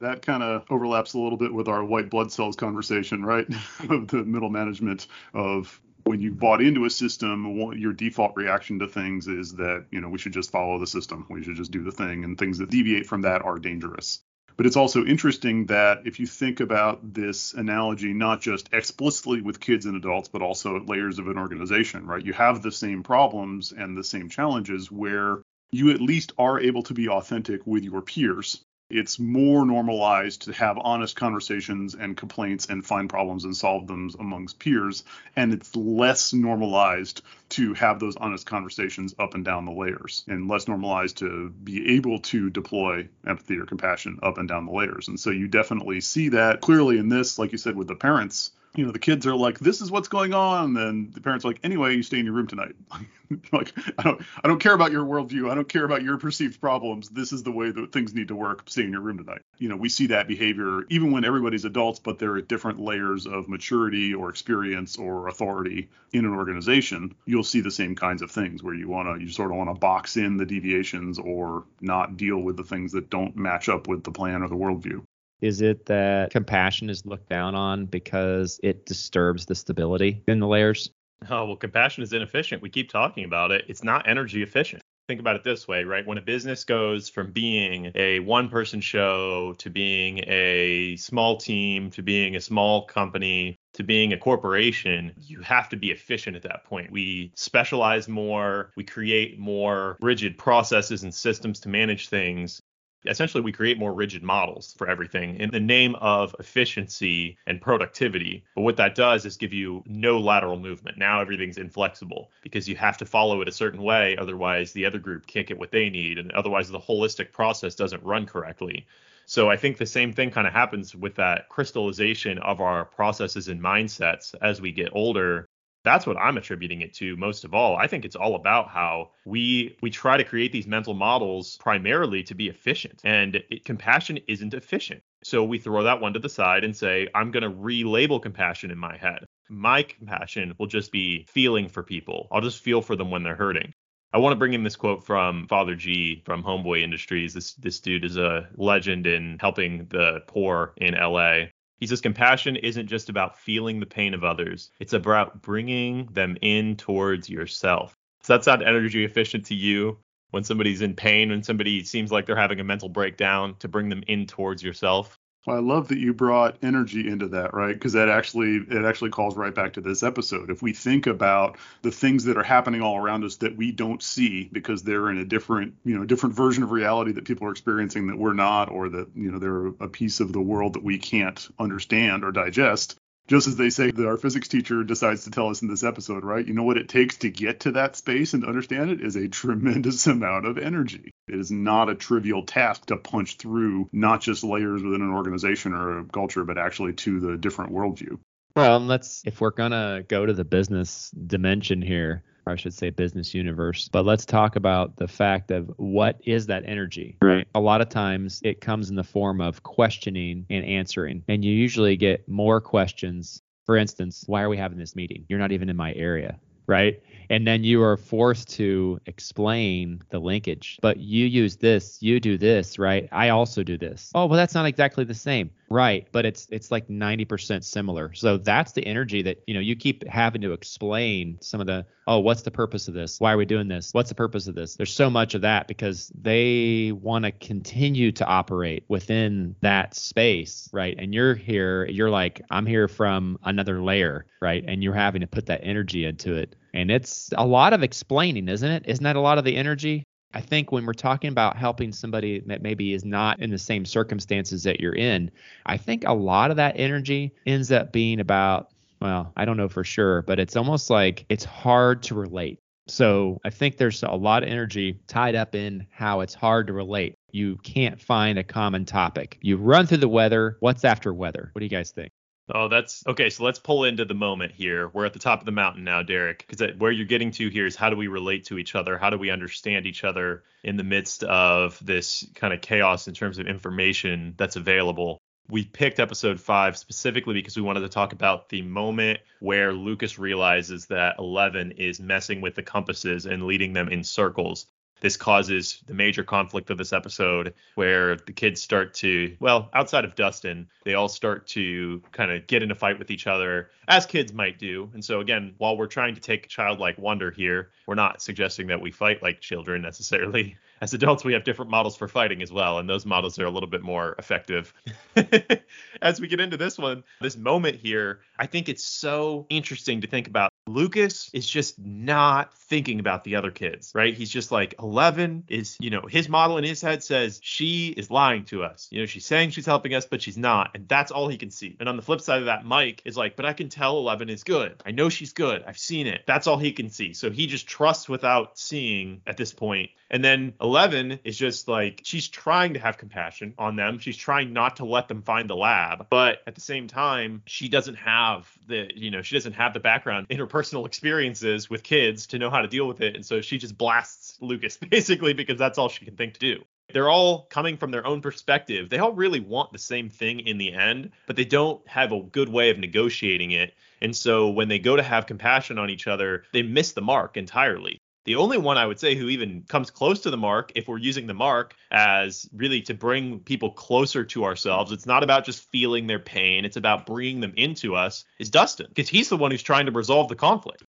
That 0.00 0.20
kind 0.22 0.42
of 0.42 0.64
overlaps 0.70 1.14
a 1.14 1.18
little 1.18 1.38
bit 1.38 1.54
with 1.54 1.68
our 1.68 1.82
white 1.82 2.10
blood 2.10 2.30
cells 2.30 2.56
conversation, 2.56 3.24
right? 3.24 3.46
of 3.88 4.08
the 4.08 4.24
middle 4.24 4.50
management 4.50 5.06
of 5.32 5.80
when 6.06 6.20
you 6.20 6.30
bought 6.30 6.62
into 6.62 6.84
a 6.84 6.90
system, 6.90 7.56
your 7.76 7.92
default 7.92 8.36
reaction 8.36 8.78
to 8.78 8.86
things 8.86 9.26
is 9.26 9.54
that, 9.56 9.86
you 9.90 10.00
know, 10.00 10.08
we 10.08 10.18
should 10.18 10.32
just 10.32 10.52
follow 10.52 10.78
the 10.78 10.86
system. 10.86 11.26
We 11.28 11.42
should 11.42 11.56
just 11.56 11.72
do 11.72 11.82
the 11.82 11.90
thing. 11.90 12.22
And 12.22 12.38
things 12.38 12.58
that 12.58 12.70
deviate 12.70 13.06
from 13.06 13.22
that 13.22 13.42
are 13.42 13.58
dangerous. 13.58 14.20
But 14.56 14.66
it's 14.66 14.76
also 14.76 15.04
interesting 15.04 15.66
that 15.66 16.06
if 16.06 16.20
you 16.20 16.26
think 16.26 16.60
about 16.60 17.12
this 17.12 17.52
analogy, 17.54 18.14
not 18.14 18.40
just 18.40 18.68
explicitly 18.72 19.42
with 19.42 19.60
kids 19.60 19.84
and 19.84 19.96
adults, 19.96 20.28
but 20.28 20.42
also 20.42 20.76
at 20.76 20.88
layers 20.88 21.18
of 21.18 21.28
an 21.28 21.38
organization, 21.38 22.06
right? 22.06 22.24
You 22.24 22.32
have 22.34 22.62
the 22.62 22.72
same 22.72 23.02
problems 23.02 23.72
and 23.72 23.96
the 23.96 24.04
same 24.04 24.28
challenges 24.28 24.90
where 24.90 25.42
you 25.72 25.90
at 25.90 26.00
least 26.00 26.32
are 26.38 26.60
able 26.60 26.84
to 26.84 26.94
be 26.94 27.08
authentic 27.08 27.66
with 27.66 27.82
your 27.82 28.00
peers 28.00 28.64
it's 28.88 29.18
more 29.18 29.66
normalized 29.66 30.42
to 30.42 30.52
have 30.52 30.78
honest 30.80 31.16
conversations 31.16 31.94
and 31.94 32.16
complaints 32.16 32.66
and 32.66 32.86
find 32.86 33.10
problems 33.10 33.44
and 33.44 33.56
solve 33.56 33.86
them 33.86 34.10
amongst 34.20 34.58
peers. 34.58 35.02
And 35.34 35.52
it's 35.52 35.74
less 35.74 36.32
normalized 36.32 37.22
to 37.50 37.74
have 37.74 37.98
those 37.98 38.16
honest 38.16 38.46
conversations 38.46 39.14
up 39.18 39.34
and 39.34 39.44
down 39.44 39.64
the 39.64 39.72
layers 39.72 40.24
and 40.28 40.48
less 40.48 40.68
normalized 40.68 41.18
to 41.18 41.50
be 41.50 41.96
able 41.96 42.20
to 42.20 42.48
deploy 42.50 43.08
empathy 43.26 43.58
or 43.58 43.66
compassion 43.66 44.18
up 44.22 44.38
and 44.38 44.48
down 44.48 44.66
the 44.66 44.72
layers. 44.72 45.08
And 45.08 45.18
so 45.18 45.30
you 45.30 45.48
definitely 45.48 46.00
see 46.00 46.30
that 46.30 46.60
clearly 46.60 46.98
in 46.98 47.08
this, 47.08 47.38
like 47.38 47.52
you 47.52 47.58
said, 47.58 47.76
with 47.76 47.88
the 47.88 47.96
parents 47.96 48.52
you 48.76 48.84
know 48.84 48.92
the 48.92 48.98
kids 48.98 49.26
are 49.26 49.34
like 49.34 49.58
this 49.58 49.80
is 49.80 49.90
what's 49.90 50.08
going 50.08 50.34
on 50.34 50.76
and 50.76 51.12
the 51.14 51.20
parents 51.20 51.44
are 51.44 51.48
like 51.48 51.60
anyway 51.64 51.96
you 51.96 52.02
stay 52.02 52.18
in 52.18 52.26
your 52.26 52.34
room 52.34 52.46
tonight. 52.46 52.76
Like 53.52 53.72
i 53.98 54.04
don't 54.04 54.22
i 54.44 54.46
don't 54.46 54.60
care 54.60 54.72
about 54.72 54.92
your 54.92 55.04
worldview. 55.04 55.50
I 55.50 55.56
don't 55.56 55.68
care 55.68 55.84
about 55.84 56.04
your 56.04 56.16
perceived 56.16 56.60
problems. 56.60 57.08
This 57.08 57.32
is 57.32 57.42
the 57.42 57.50
way 57.50 57.72
that 57.72 57.90
things 57.90 58.14
need 58.14 58.28
to 58.28 58.36
work. 58.36 58.62
Stay 58.70 58.84
in 58.84 58.92
your 58.92 59.00
room 59.00 59.18
tonight. 59.18 59.42
You 59.58 59.68
know 59.68 59.76
we 59.76 59.88
see 59.88 60.06
that 60.08 60.28
behavior 60.28 60.84
even 60.90 61.10
when 61.10 61.24
everybody's 61.24 61.64
adults 61.64 61.98
but 61.98 62.20
they're 62.20 62.36
at 62.36 62.46
different 62.46 62.78
layers 62.78 63.26
of 63.26 63.48
maturity 63.48 64.14
or 64.14 64.30
experience 64.30 64.96
or 64.96 65.26
authority 65.26 65.88
in 66.12 66.24
an 66.24 66.34
organization. 66.34 67.16
You'll 67.24 67.42
see 67.42 67.62
the 67.62 67.70
same 67.72 67.96
kinds 67.96 68.22
of 68.22 68.30
things 68.30 68.62
where 68.62 68.74
you 68.74 68.88
want 68.88 69.18
to 69.18 69.24
you 69.24 69.32
sort 69.32 69.50
of 69.50 69.56
want 69.56 69.70
to 69.70 69.80
box 69.80 70.16
in 70.16 70.36
the 70.36 70.46
deviations 70.46 71.18
or 71.18 71.64
not 71.80 72.16
deal 72.16 72.38
with 72.38 72.56
the 72.56 72.64
things 72.64 72.92
that 72.92 73.10
don't 73.10 73.34
match 73.34 73.68
up 73.68 73.88
with 73.88 74.04
the 74.04 74.12
plan 74.12 74.42
or 74.42 74.48
the 74.48 74.54
worldview 74.54 75.02
is 75.40 75.60
it 75.60 75.86
that 75.86 76.30
compassion 76.30 76.90
is 76.90 77.04
looked 77.04 77.28
down 77.28 77.54
on 77.54 77.86
because 77.86 78.60
it 78.62 78.86
disturbs 78.86 79.46
the 79.46 79.54
stability 79.54 80.22
in 80.26 80.40
the 80.40 80.46
layers? 80.46 80.90
Oh, 81.30 81.46
well, 81.46 81.56
compassion 81.56 82.02
is 82.02 82.12
inefficient. 82.12 82.62
We 82.62 82.70
keep 82.70 82.90
talking 82.90 83.24
about 83.24 83.50
it. 83.50 83.64
It's 83.68 83.84
not 83.84 84.08
energy 84.08 84.42
efficient. 84.42 84.82
Think 85.08 85.20
about 85.20 85.36
it 85.36 85.44
this 85.44 85.68
way, 85.68 85.84
right? 85.84 86.04
When 86.04 86.18
a 86.18 86.22
business 86.22 86.64
goes 86.64 87.08
from 87.08 87.30
being 87.30 87.92
a 87.94 88.18
one 88.20 88.48
person 88.48 88.80
show 88.80 89.54
to 89.58 89.70
being 89.70 90.18
a 90.26 90.96
small 90.96 91.36
team 91.36 91.90
to 91.92 92.02
being 92.02 92.34
a 92.34 92.40
small 92.40 92.86
company 92.86 93.56
to 93.74 93.84
being 93.84 94.12
a 94.12 94.18
corporation, 94.18 95.12
you 95.16 95.42
have 95.42 95.68
to 95.68 95.76
be 95.76 95.92
efficient 95.92 96.34
at 96.34 96.42
that 96.42 96.64
point. 96.64 96.90
We 96.90 97.30
specialize 97.36 98.08
more, 98.08 98.72
we 98.76 98.82
create 98.82 99.38
more 99.38 99.96
rigid 100.00 100.38
processes 100.38 101.04
and 101.04 101.14
systems 101.14 101.60
to 101.60 101.68
manage 101.68 102.08
things 102.08 102.60
essentially 103.08 103.42
we 103.42 103.52
create 103.52 103.78
more 103.78 103.92
rigid 103.92 104.22
models 104.22 104.74
for 104.78 104.88
everything 104.88 105.36
in 105.40 105.50
the 105.50 105.60
name 105.60 105.94
of 105.96 106.34
efficiency 106.38 107.36
and 107.46 107.60
productivity. 107.60 108.44
But 108.54 108.62
what 108.62 108.76
that 108.76 108.94
does 108.94 109.24
is 109.24 109.36
give 109.36 109.52
you 109.52 109.82
no 109.86 110.18
lateral 110.18 110.58
movement. 110.58 110.98
Now 110.98 111.20
everything's 111.20 111.58
inflexible 111.58 112.30
because 112.42 112.68
you 112.68 112.76
have 112.76 112.98
to 112.98 113.06
follow 113.06 113.40
it 113.40 113.48
a 113.48 113.52
certain 113.52 113.82
way. 113.82 114.16
Otherwise, 114.16 114.72
the 114.72 114.86
other 114.86 114.98
group 114.98 115.26
can't 115.26 115.46
get 115.46 115.58
what 115.58 115.70
they 115.70 115.90
need. 115.90 116.18
And 116.18 116.32
otherwise, 116.32 116.68
the 116.68 116.80
holistic 116.80 117.32
process 117.32 117.74
doesn't 117.74 118.02
run 118.02 118.26
correctly. 118.26 118.86
So 119.28 119.50
I 119.50 119.56
think 119.56 119.76
the 119.76 119.86
same 119.86 120.12
thing 120.12 120.30
kind 120.30 120.46
of 120.46 120.52
happens 120.52 120.94
with 120.94 121.16
that 121.16 121.48
crystallization 121.48 122.38
of 122.38 122.60
our 122.60 122.84
processes 122.84 123.48
and 123.48 123.60
mindsets 123.60 124.34
as 124.40 124.60
we 124.60 124.70
get 124.70 124.90
older 124.92 125.48
that's 125.86 126.04
what 126.04 126.16
I'm 126.16 126.36
attributing 126.36 126.80
it 126.80 126.92
to 126.94 127.16
most 127.16 127.44
of 127.44 127.54
all. 127.54 127.76
I 127.76 127.86
think 127.86 128.04
it's 128.04 128.16
all 128.16 128.34
about 128.34 128.68
how 128.68 129.12
we 129.24 129.76
we 129.80 129.88
try 129.88 130.16
to 130.16 130.24
create 130.24 130.50
these 130.50 130.66
mental 130.66 130.94
models 130.94 131.56
primarily 131.58 132.24
to 132.24 132.34
be 132.34 132.48
efficient, 132.48 133.00
and 133.04 133.36
it, 133.36 133.64
compassion 133.64 134.18
isn't 134.26 134.52
efficient. 134.52 135.00
So 135.22 135.44
we 135.44 135.58
throw 135.58 135.84
that 135.84 136.00
one 136.00 136.12
to 136.14 136.18
the 136.18 136.28
side 136.28 136.64
and 136.64 136.76
say, 136.76 137.08
I'm 137.14 137.30
going 137.30 137.44
to 137.44 137.50
relabel 137.50 138.20
compassion 138.20 138.72
in 138.72 138.78
my 138.78 138.96
head. 138.96 139.24
My 139.48 139.84
compassion 139.84 140.54
will 140.58 140.66
just 140.66 140.90
be 140.90 141.24
feeling 141.28 141.68
for 141.68 141.84
people. 141.84 142.26
I'll 142.32 142.40
just 142.40 142.62
feel 142.62 142.82
for 142.82 142.96
them 142.96 143.12
when 143.12 143.22
they're 143.22 143.36
hurting. 143.36 143.72
I 144.12 144.18
want 144.18 144.32
to 144.32 144.38
bring 144.38 144.54
in 144.54 144.64
this 144.64 144.76
quote 144.76 145.04
from 145.04 145.46
Father 145.46 145.76
G 145.76 146.22
from 146.26 146.42
Homeboy 146.42 146.82
Industries. 146.82 147.32
This 147.32 147.54
this 147.54 147.78
dude 147.78 148.04
is 148.04 148.16
a 148.16 148.48
legend 148.56 149.06
in 149.06 149.38
helping 149.40 149.86
the 149.86 150.22
poor 150.26 150.72
in 150.78 150.94
LA. 150.94 151.46
He 151.78 151.86
says 151.86 152.00
compassion 152.00 152.56
isn't 152.56 152.86
just 152.86 153.08
about 153.08 153.38
feeling 153.38 153.80
the 153.80 153.86
pain 153.86 154.14
of 154.14 154.24
others. 154.24 154.70
It's 154.80 154.94
about 154.94 155.42
bringing 155.42 156.06
them 156.06 156.38
in 156.40 156.76
towards 156.76 157.28
yourself. 157.28 157.96
Does 158.20 158.28
that 158.28 158.44
sound 158.44 158.62
energy 158.62 159.04
efficient 159.04 159.46
to 159.46 159.54
you? 159.54 159.98
When 160.30 160.42
somebody's 160.42 160.82
in 160.82 160.94
pain, 160.94 161.30
when 161.30 161.42
somebody 161.42 161.84
seems 161.84 162.10
like 162.10 162.26
they're 162.26 162.34
having 162.36 162.60
a 162.60 162.64
mental 162.64 162.88
breakdown, 162.88 163.56
to 163.60 163.68
bring 163.68 163.88
them 163.88 164.02
in 164.08 164.26
towards 164.26 164.62
yourself? 164.62 165.18
Well, 165.46 165.56
I 165.56 165.60
love 165.60 165.88
that 165.88 165.98
you 165.98 166.12
brought 166.12 166.56
energy 166.62 167.08
into 167.08 167.28
that, 167.28 167.54
right? 167.54 167.72
Because 167.72 167.92
that 167.92 168.08
actually 168.08 168.56
it 168.68 168.84
actually 168.84 169.10
calls 169.10 169.36
right 169.36 169.54
back 169.54 169.74
to 169.74 169.80
this 169.80 170.02
episode. 170.02 170.50
If 170.50 170.60
we 170.60 170.72
think 170.72 171.06
about 171.06 171.56
the 171.82 171.92
things 171.92 172.24
that 172.24 172.36
are 172.36 172.42
happening 172.42 172.82
all 172.82 172.96
around 172.96 173.22
us 173.24 173.36
that 173.36 173.56
we 173.56 173.70
don't 173.70 174.02
see 174.02 174.48
because 174.50 174.82
they're 174.82 175.08
in 175.08 175.18
a 175.18 175.24
different, 175.24 175.74
you 175.84 175.96
know, 175.96 176.04
different 176.04 176.34
version 176.34 176.64
of 176.64 176.72
reality 176.72 177.12
that 177.12 177.24
people 177.24 177.46
are 177.46 177.52
experiencing 177.52 178.08
that 178.08 178.18
we're 178.18 178.32
not, 178.32 178.70
or 178.70 178.88
that 178.88 179.08
you 179.14 179.30
know 179.30 179.38
they're 179.38 179.66
a 179.66 179.88
piece 179.88 180.18
of 180.18 180.32
the 180.32 180.40
world 180.40 180.72
that 180.74 180.82
we 180.82 180.98
can't 180.98 181.48
understand 181.60 182.24
or 182.24 182.32
digest, 182.32 182.96
just 183.28 183.48
as 183.48 183.56
they 183.56 183.70
say 183.70 183.90
that 183.90 184.06
our 184.06 184.16
physics 184.16 184.48
teacher 184.48 184.84
decides 184.84 185.24
to 185.24 185.30
tell 185.30 185.48
us 185.48 185.62
in 185.62 185.68
this 185.68 185.82
episode, 185.82 186.24
right? 186.24 186.46
You 186.46 186.54
know 186.54 186.62
what 186.62 186.76
it 186.76 186.88
takes 186.88 187.16
to 187.18 187.30
get 187.30 187.60
to 187.60 187.72
that 187.72 187.96
space 187.96 188.34
and 188.34 188.44
understand 188.44 188.90
it 188.90 189.00
is 189.00 189.16
a 189.16 189.28
tremendous 189.28 190.06
amount 190.06 190.46
of 190.46 190.58
energy. 190.58 191.10
It 191.28 191.38
is 191.38 191.50
not 191.50 191.88
a 191.88 191.94
trivial 191.94 192.44
task 192.44 192.86
to 192.86 192.96
punch 192.96 193.36
through 193.36 193.88
not 193.92 194.20
just 194.20 194.44
layers 194.44 194.82
within 194.82 195.02
an 195.02 195.12
organization 195.12 195.72
or 195.72 195.98
a 195.98 196.04
culture, 196.04 196.44
but 196.44 196.58
actually 196.58 196.92
to 196.94 197.20
the 197.20 197.36
different 197.36 197.72
worldview. 197.72 198.18
Well, 198.54 198.80
let's 198.80 199.22
if 199.26 199.40
we're 199.40 199.50
gonna 199.50 200.02
go 200.08 200.24
to 200.24 200.32
the 200.32 200.44
business 200.44 201.10
dimension 201.10 201.82
here, 201.82 202.22
I 202.46 202.56
should 202.56 202.74
say 202.74 202.90
business 202.90 203.34
universe. 203.34 203.88
But 203.88 204.04
let's 204.04 204.24
talk 204.24 204.56
about 204.56 204.96
the 204.96 205.08
fact 205.08 205.50
of 205.50 205.70
what 205.76 206.20
is 206.24 206.46
that 206.46 206.62
energy. 206.66 207.16
Right. 207.20 207.46
A 207.54 207.60
lot 207.60 207.80
of 207.80 207.88
times 207.88 208.40
it 208.44 208.60
comes 208.60 208.88
in 208.90 208.96
the 208.96 209.04
form 209.04 209.40
of 209.40 209.62
questioning 209.62 210.46
and 210.48 210.64
answering. 210.64 211.24
And 211.28 211.44
you 211.44 211.52
usually 211.52 211.96
get 211.96 212.28
more 212.28 212.60
questions. 212.60 213.42
For 213.64 213.76
instance, 213.76 214.24
why 214.26 214.42
are 214.42 214.48
we 214.48 214.56
having 214.56 214.78
this 214.78 214.94
meeting? 214.94 215.24
You're 215.28 215.40
not 215.40 215.50
even 215.52 215.68
in 215.68 215.76
my 215.76 215.92
area. 215.94 216.38
Right. 216.66 217.02
And 217.28 217.46
then 217.46 217.64
you 217.64 217.82
are 217.82 217.96
forced 217.96 218.50
to 218.50 219.00
explain 219.06 220.02
the 220.10 220.18
linkage. 220.18 220.78
But 220.80 220.98
you 220.98 221.26
use 221.26 221.56
this, 221.56 221.98
you 222.00 222.20
do 222.20 222.38
this, 222.38 222.78
right? 222.78 223.08
I 223.10 223.30
also 223.30 223.62
do 223.62 223.76
this. 223.76 224.12
Oh, 224.14 224.26
well, 224.26 224.36
that's 224.36 224.54
not 224.54 224.66
exactly 224.66 225.04
the 225.04 225.14
same. 225.14 225.50
Right, 225.68 226.06
but 226.12 226.24
it's 226.24 226.46
it's 226.50 226.70
like 226.70 226.86
90% 226.88 227.64
similar. 227.64 228.14
So 228.14 228.38
that's 228.38 228.72
the 228.72 228.86
energy 228.86 229.22
that, 229.22 229.42
you 229.46 229.54
know, 229.54 229.60
you 229.60 229.74
keep 229.74 230.06
having 230.06 230.42
to 230.42 230.52
explain 230.52 231.38
some 231.40 231.60
of 231.60 231.66
the, 231.66 231.86
oh, 232.06 232.20
what's 232.20 232.42
the 232.42 232.52
purpose 232.52 232.86
of 232.86 232.94
this? 232.94 233.18
Why 233.18 233.32
are 233.32 233.36
we 233.36 233.46
doing 233.46 233.66
this? 233.66 233.92
What's 233.92 234.08
the 234.08 234.14
purpose 234.14 234.46
of 234.46 234.54
this? 234.54 234.76
There's 234.76 234.92
so 234.92 235.10
much 235.10 235.34
of 235.34 235.42
that 235.42 235.66
because 235.66 236.12
they 236.14 236.92
want 236.92 237.24
to 237.24 237.32
continue 237.32 238.12
to 238.12 238.24
operate 238.24 238.84
within 238.86 239.56
that 239.60 239.96
space, 239.96 240.68
right? 240.72 240.94
And 240.98 241.12
you're 241.12 241.34
here, 241.34 241.86
you're 241.86 242.10
like, 242.10 242.42
I'm 242.48 242.66
here 242.66 242.86
from 242.86 243.38
another 243.42 243.82
layer, 243.82 244.26
right? 244.40 244.64
And 244.66 244.84
you're 244.84 244.94
having 244.94 245.22
to 245.22 245.26
put 245.26 245.46
that 245.46 245.62
energy 245.64 246.04
into 246.04 246.36
it. 246.36 246.54
And 246.76 246.90
it's 246.90 247.30
a 247.36 247.46
lot 247.46 247.72
of 247.72 247.82
explaining, 247.82 248.48
isn't 248.48 248.70
it? 248.70 248.84
Isn't 248.86 249.04
that 249.04 249.16
a 249.16 249.20
lot 249.20 249.38
of 249.38 249.44
the 249.44 249.56
energy? 249.56 250.04
I 250.34 250.40
think 250.42 250.70
when 250.70 250.84
we're 250.84 250.92
talking 250.92 251.30
about 251.30 251.56
helping 251.56 251.92
somebody 251.92 252.40
that 252.46 252.60
maybe 252.60 252.92
is 252.92 253.04
not 253.04 253.40
in 253.40 253.50
the 253.50 253.58
same 253.58 253.86
circumstances 253.86 254.64
that 254.64 254.80
you're 254.80 254.94
in, 254.94 255.30
I 255.64 255.78
think 255.78 256.04
a 256.04 256.12
lot 256.12 256.50
of 256.50 256.58
that 256.58 256.78
energy 256.78 257.32
ends 257.46 257.72
up 257.72 257.92
being 257.92 258.20
about, 258.20 258.70
well, 259.00 259.32
I 259.36 259.46
don't 259.46 259.56
know 259.56 259.68
for 259.68 259.84
sure, 259.84 260.22
but 260.22 260.38
it's 260.38 260.56
almost 260.56 260.90
like 260.90 261.24
it's 261.30 261.44
hard 261.44 262.02
to 262.04 262.14
relate. 262.14 262.58
So 262.88 263.40
I 263.44 263.50
think 263.50 263.78
there's 263.78 264.02
a 264.02 264.10
lot 264.10 264.42
of 264.42 264.48
energy 264.50 265.00
tied 265.06 265.34
up 265.34 265.54
in 265.54 265.86
how 265.90 266.20
it's 266.20 266.34
hard 266.34 266.66
to 266.66 266.72
relate. 266.72 267.14
You 267.32 267.56
can't 267.62 268.00
find 268.00 268.38
a 268.38 268.44
common 268.44 268.84
topic. 268.84 269.38
You 269.40 269.56
run 269.56 269.86
through 269.86 269.98
the 269.98 270.08
weather. 270.08 270.56
What's 270.60 270.84
after 270.84 271.14
weather? 271.14 271.50
What 271.52 271.60
do 271.60 271.64
you 271.64 271.70
guys 271.70 271.90
think? 271.90 272.10
Oh, 272.54 272.68
that's 272.68 273.04
okay. 273.06 273.28
So 273.28 273.42
let's 273.42 273.58
pull 273.58 273.84
into 273.84 274.04
the 274.04 274.14
moment 274.14 274.52
here. 274.52 274.88
We're 274.88 275.04
at 275.04 275.12
the 275.12 275.18
top 275.18 275.40
of 275.40 275.46
the 275.46 275.52
mountain 275.52 275.82
now, 275.82 276.02
Derek, 276.02 276.46
because 276.46 276.76
where 276.78 276.92
you're 276.92 277.06
getting 277.06 277.32
to 277.32 277.48
here 277.48 277.66
is 277.66 277.74
how 277.74 277.90
do 277.90 277.96
we 277.96 278.06
relate 278.06 278.46
to 278.46 278.58
each 278.58 278.76
other? 278.76 278.96
How 278.96 279.10
do 279.10 279.18
we 279.18 279.30
understand 279.30 279.84
each 279.84 280.04
other 280.04 280.44
in 280.62 280.76
the 280.76 280.84
midst 280.84 281.24
of 281.24 281.84
this 281.84 282.24
kind 282.36 282.54
of 282.54 282.60
chaos 282.60 283.08
in 283.08 283.14
terms 283.14 283.38
of 283.38 283.48
information 283.48 284.34
that's 284.36 284.54
available? 284.54 285.18
We 285.48 285.64
picked 285.64 285.98
episode 285.98 286.40
five 286.40 286.76
specifically 286.76 287.34
because 287.34 287.56
we 287.56 287.62
wanted 287.62 287.80
to 287.80 287.88
talk 287.88 288.12
about 288.12 288.48
the 288.48 288.62
moment 288.62 289.20
where 289.40 289.72
Lucas 289.72 290.18
realizes 290.18 290.86
that 290.86 291.16
Eleven 291.18 291.72
is 291.72 292.00
messing 292.00 292.40
with 292.40 292.54
the 292.54 292.62
compasses 292.62 293.26
and 293.26 293.44
leading 293.44 293.72
them 293.72 293.88
in 293.88 294.04
circles 294.04 294.66
this 295.00 295.16
causes 295.16 295.82
the 295.86 295.94
major 295.94 296.24
conflict 296.24 296.70
of 296.70 296.78
this 296.78 296.92
episode 296.92 297.54
where 297.74 298.16
the 298.16 298.32
kids 298.32 298.60
start 298.60 298.94
to 298.94 299.36
well 299.40 299.68
outside 299.74 300.04
of 300.04 300.14
dustin 300.14 300.68
they 300.84 300.94
all 300.94 301.08
start 301.08 301.46
to 301.46 302.02
kind 302.12 302.30
of 302.30 302.46
get 302.46 302.62
in 302.62 302.70
a 302.70 302.74
fight 302.74 302.98
with 302.98 303.10
each 303.10 303.26
other 303.26 303.70
as 303.88 304.04
kids 304.04 304.32
might 304.32 304.58
do. 304.58 304.90
And 304.94 305.04
so 305.04 305.20
again 305.20 305.54
while 305.58 305.76
we're 305.76 305.86
trying 305.86 306.14
to 306.14 306.20
take 306.20 306.48
childlike 306.48 306.98
wonder 306.98 307.30
here 307.30 307.70
we're 307.86 307.94
not 307.94 308.22
suggesting 308.22 308.66
that 308.68 308.80
we 308.80 308.90
fight 308.90 309.22
like 309.22 309.40
children 309.40 309.82
necessarily. 309.82 310.56
As 310.80 310.92
adults 310.92 311.24
we 311.24 311.32
have 311.32 311.44
different 311.44 311.70
models 311.70 311.96
for 311.96 312.06
fighting 312.06 312.42
as 312.42 312.52
well 312.52 312.78
and 312.78 312.88
those 312.88 313.06
models 313.06 313.38
are 313.38 313.46
a 313.46 313.50
little 313.50 313.68
bit 313.68 313.82
more 313.82 314.14
effective. 314.18 314.74
As 316.02 316.20
we 316.20 316.28
get 316.28 316.40
into 316.40 316.56
this 316.56 316.78
one 316.78 317.02
this 317.20 317.36
moment 317.36 317.76
here 317.76 318.20
i 318.38 318.46
think 318.46 318.68
it's 318.68 318.84
so 318.84 319.46
interesting 319.48 320.00
to 320.00 320.06
think 320.06 320.28
about 320.28 320.52
lucas 320.66 321.30
is 321.32 321.46
just 321.46 321.78
not 321.78 322.52
thinking 322.54 322.98
about 323.00 323.24
the 323.24 323.36
other 323.36 323.50
kids 323.50 323.92
right? 323.94 324.14
He's 324.14 324.30
just 324.30 324.50
like 324.50 324.74
11 324.80 325.44
is 325.48 325.76
you 325.80 325.90
know 325.90 326.02
his 326.02 326.28
model 326.28 326.58
in 326.58 326.64
his 326.64 326.80
head 326.80 327.02
says 327.02 327.40
she 327.42 327.88
is 327.88 328.10
lying 328.10 328.44
to 328.46 328.64
us. 328.64 328.88
You 328.90 329.00
know 329.00 329.06
she's 329.06 329.24
saying 329.24 329.50
she's 329.50 329.66
helping 329.66 329.94
us 329.94 330.06
but 330.06 330.22
she's 330.22 330.36
not. 330.36 330.70
And 330.74 330.88
that's 330.88 331.10
all 331.12 331.28
he 331.28 331.36
can 331.36 331.50
see. 331.50 331.76
And 331.78 331.88
on 331.88 331.96
the 331.96 332.02
flip 332.02 332.20
side 332.20 332.40
of 332.40 332.46
that 332.46 332.64
mike 332.64 333.02
is 333.04 333.16
like 333.16 333.36
but 333.36 333.46
i 333.46 333.52
can 333.52 333.68
tell 333.68 333.98
11 333.98 334.28
is 334.28 334.44
good. 334.44 334.82
I 334.84 334.90
know 334.90 335.08
she's 335.08 335.32
good. 335.32 335.62
I've 335.66 335.78
seen 335.78 336.06
it. 336.06 336.22
That's 336.26 336.46
all 336.46 336.58
he 336.58 336.72
can 336.72 336.90
see. 336.90 337.12
So 337.12 337.30
he 337.30 337.46
just 337.46 337.66
trusts 337.66 338.08
without 338.08 338.58
seeing 338.58 339.22
at 339.26 339.36
this 339.36 339.52
point. 339.52 339.90
and 340.10 340.24
then 340.24 340.54
11 340.60 341.20
is 341.24 341.36
just 341.36 341.68
like 341.68 342.00
she's 342.04 342.28
trying 342.28 342.74
to 342.74 342.80
have 342.80 342.98
compassion 342.98 343.54
on 343.58 343.76
them. 343.76 343.98
She's 343.98 344.16
trying 344.16 344.52
not 344.52 344.76
to 344.76 344.84
let 344.84 345.08
them 345.08 345.22
find 345.22 345.48
the 345.50 345.56
lab, 345.56 346.06
but 346.10 346.38
at 346.46 346.54
the 346.54 346.60
same 346.60 346.86
time, 346.86 347.42
she 347.46 347.68
doesn't 347.68 347.96
have 347.96 348.50
the, 348.68 348.90
you 348.94 349.10
know, 349.10 349.22
she 349.22 349.34
doesn't 349.36 349.54
have 349.54 349.74
the 349.74 349.80
background 349.80 350.26
interpersonal 350.56 350.86
experiences 350.86 351.68
with 351.70 351.82
kids 351.82 352.26
to 352.28 352.38
know 352.38 352.50
how 352.50 352.60
to 352.60 352.68
deal 352.68 352.86
with 352.86 353.00
it. 353.00 353.14
And 353.14 353.24
so 353.24 353.40
she 353.40 353.58
just 353.58 353.76
blasts 353.76 354.38
Lucas 354.40 354.76
basically 354.90 355.32
because 355.32 355.58
that's 355.58 355.78
all 355.78 355.88
she 355.88 356.04
can 356.04 356.16
think 356.16 356.34
to 356.34 356.40
do. 356.40 356.64
They're 356.92 357.10
all 357.10 357.42
coming 357.46 357.76
from 357.76 357.90
their 357.90 358.06
own 358.06 358.20
perspective. 358.20 358.88
They 358.88 358.98
all 358.98 359.12
really 359.12 359.40
want 359.40 359.72
the 359.72 359.78
same 359.78 360.08
thing 360.08 360.40
in 360.40 360.56
the 360.56 360.72
end, 360.72 361.10
but 361.26 361.34
they 361.34 361.44
don't 361.44 361.86
have 361.88 362.12
a 362.12 362.20
good 362.20 362.48
way 362.48 362.70
of 362.70 362.78
negotiating 362.78 363.50
it. 363.50 363.74
And 364.00 364.14
so 364.14 364.50
when 364.50 364.68
they 364.68 364.78
go 364.78 364.94
to 364.94 365.02
have 365.02 365.26
compassion 365.26 365.78
on 365.78 365.90
each 365.90 366.06
other, 366.06 366.44
they 366.52 366.62
miss 366.62 366.92
the 366.92 367.00
mark 367.00 367.36
entirely. 367.36 367.98
The 368.26 368.36
only 368.36 368.58
one 368.58 368.76
I 368.76 368.84
would 368.84 368.98
say 368.98 369.14
who 369.14 369.28
even 369.28 369.62
comes 369.68 369.90
close 369.90 370.20
to 370.22 370.30
the 370.30 370.36
mark, 370.36 370.72
if 370.74 370.88
we're 370.88 370.98
using 370.98 371.28
the 371.28 371.34
mark 371.34 371.74
as 371.92 372.48
really 372.52 372.82
to 372.82 372.94
bring 372.94 373.38
people 373.38 373.70
closer 373.70 374.24
to 374.24 374.44
ourselves, 374.44 374.90
it's 374.90 375.06
not 375.06 375.22
about 375.22 375.44
just 375.44 375.70
feeling 375.70 376.08
their 376.08 376.18
pain, 376.18 376.64
it's 376.64 376.76
about 376.76 377.06
bringing 377.06 377.40
them 377.40 377.54
into 377.56 377.94
us, 377.94 378.24
is 378.40 378.50
Dustin, 378.50 378.88
because 378.88 379.08
he's 379.08 379.28
the 379.28 379.36
one 379.36 379.52
who's 379.52 379.62
trying 379.62 379.86
to 379.86 379.92
resolve 379.92 380.28
the 380.28 380.34
conflict. 380.34 380.82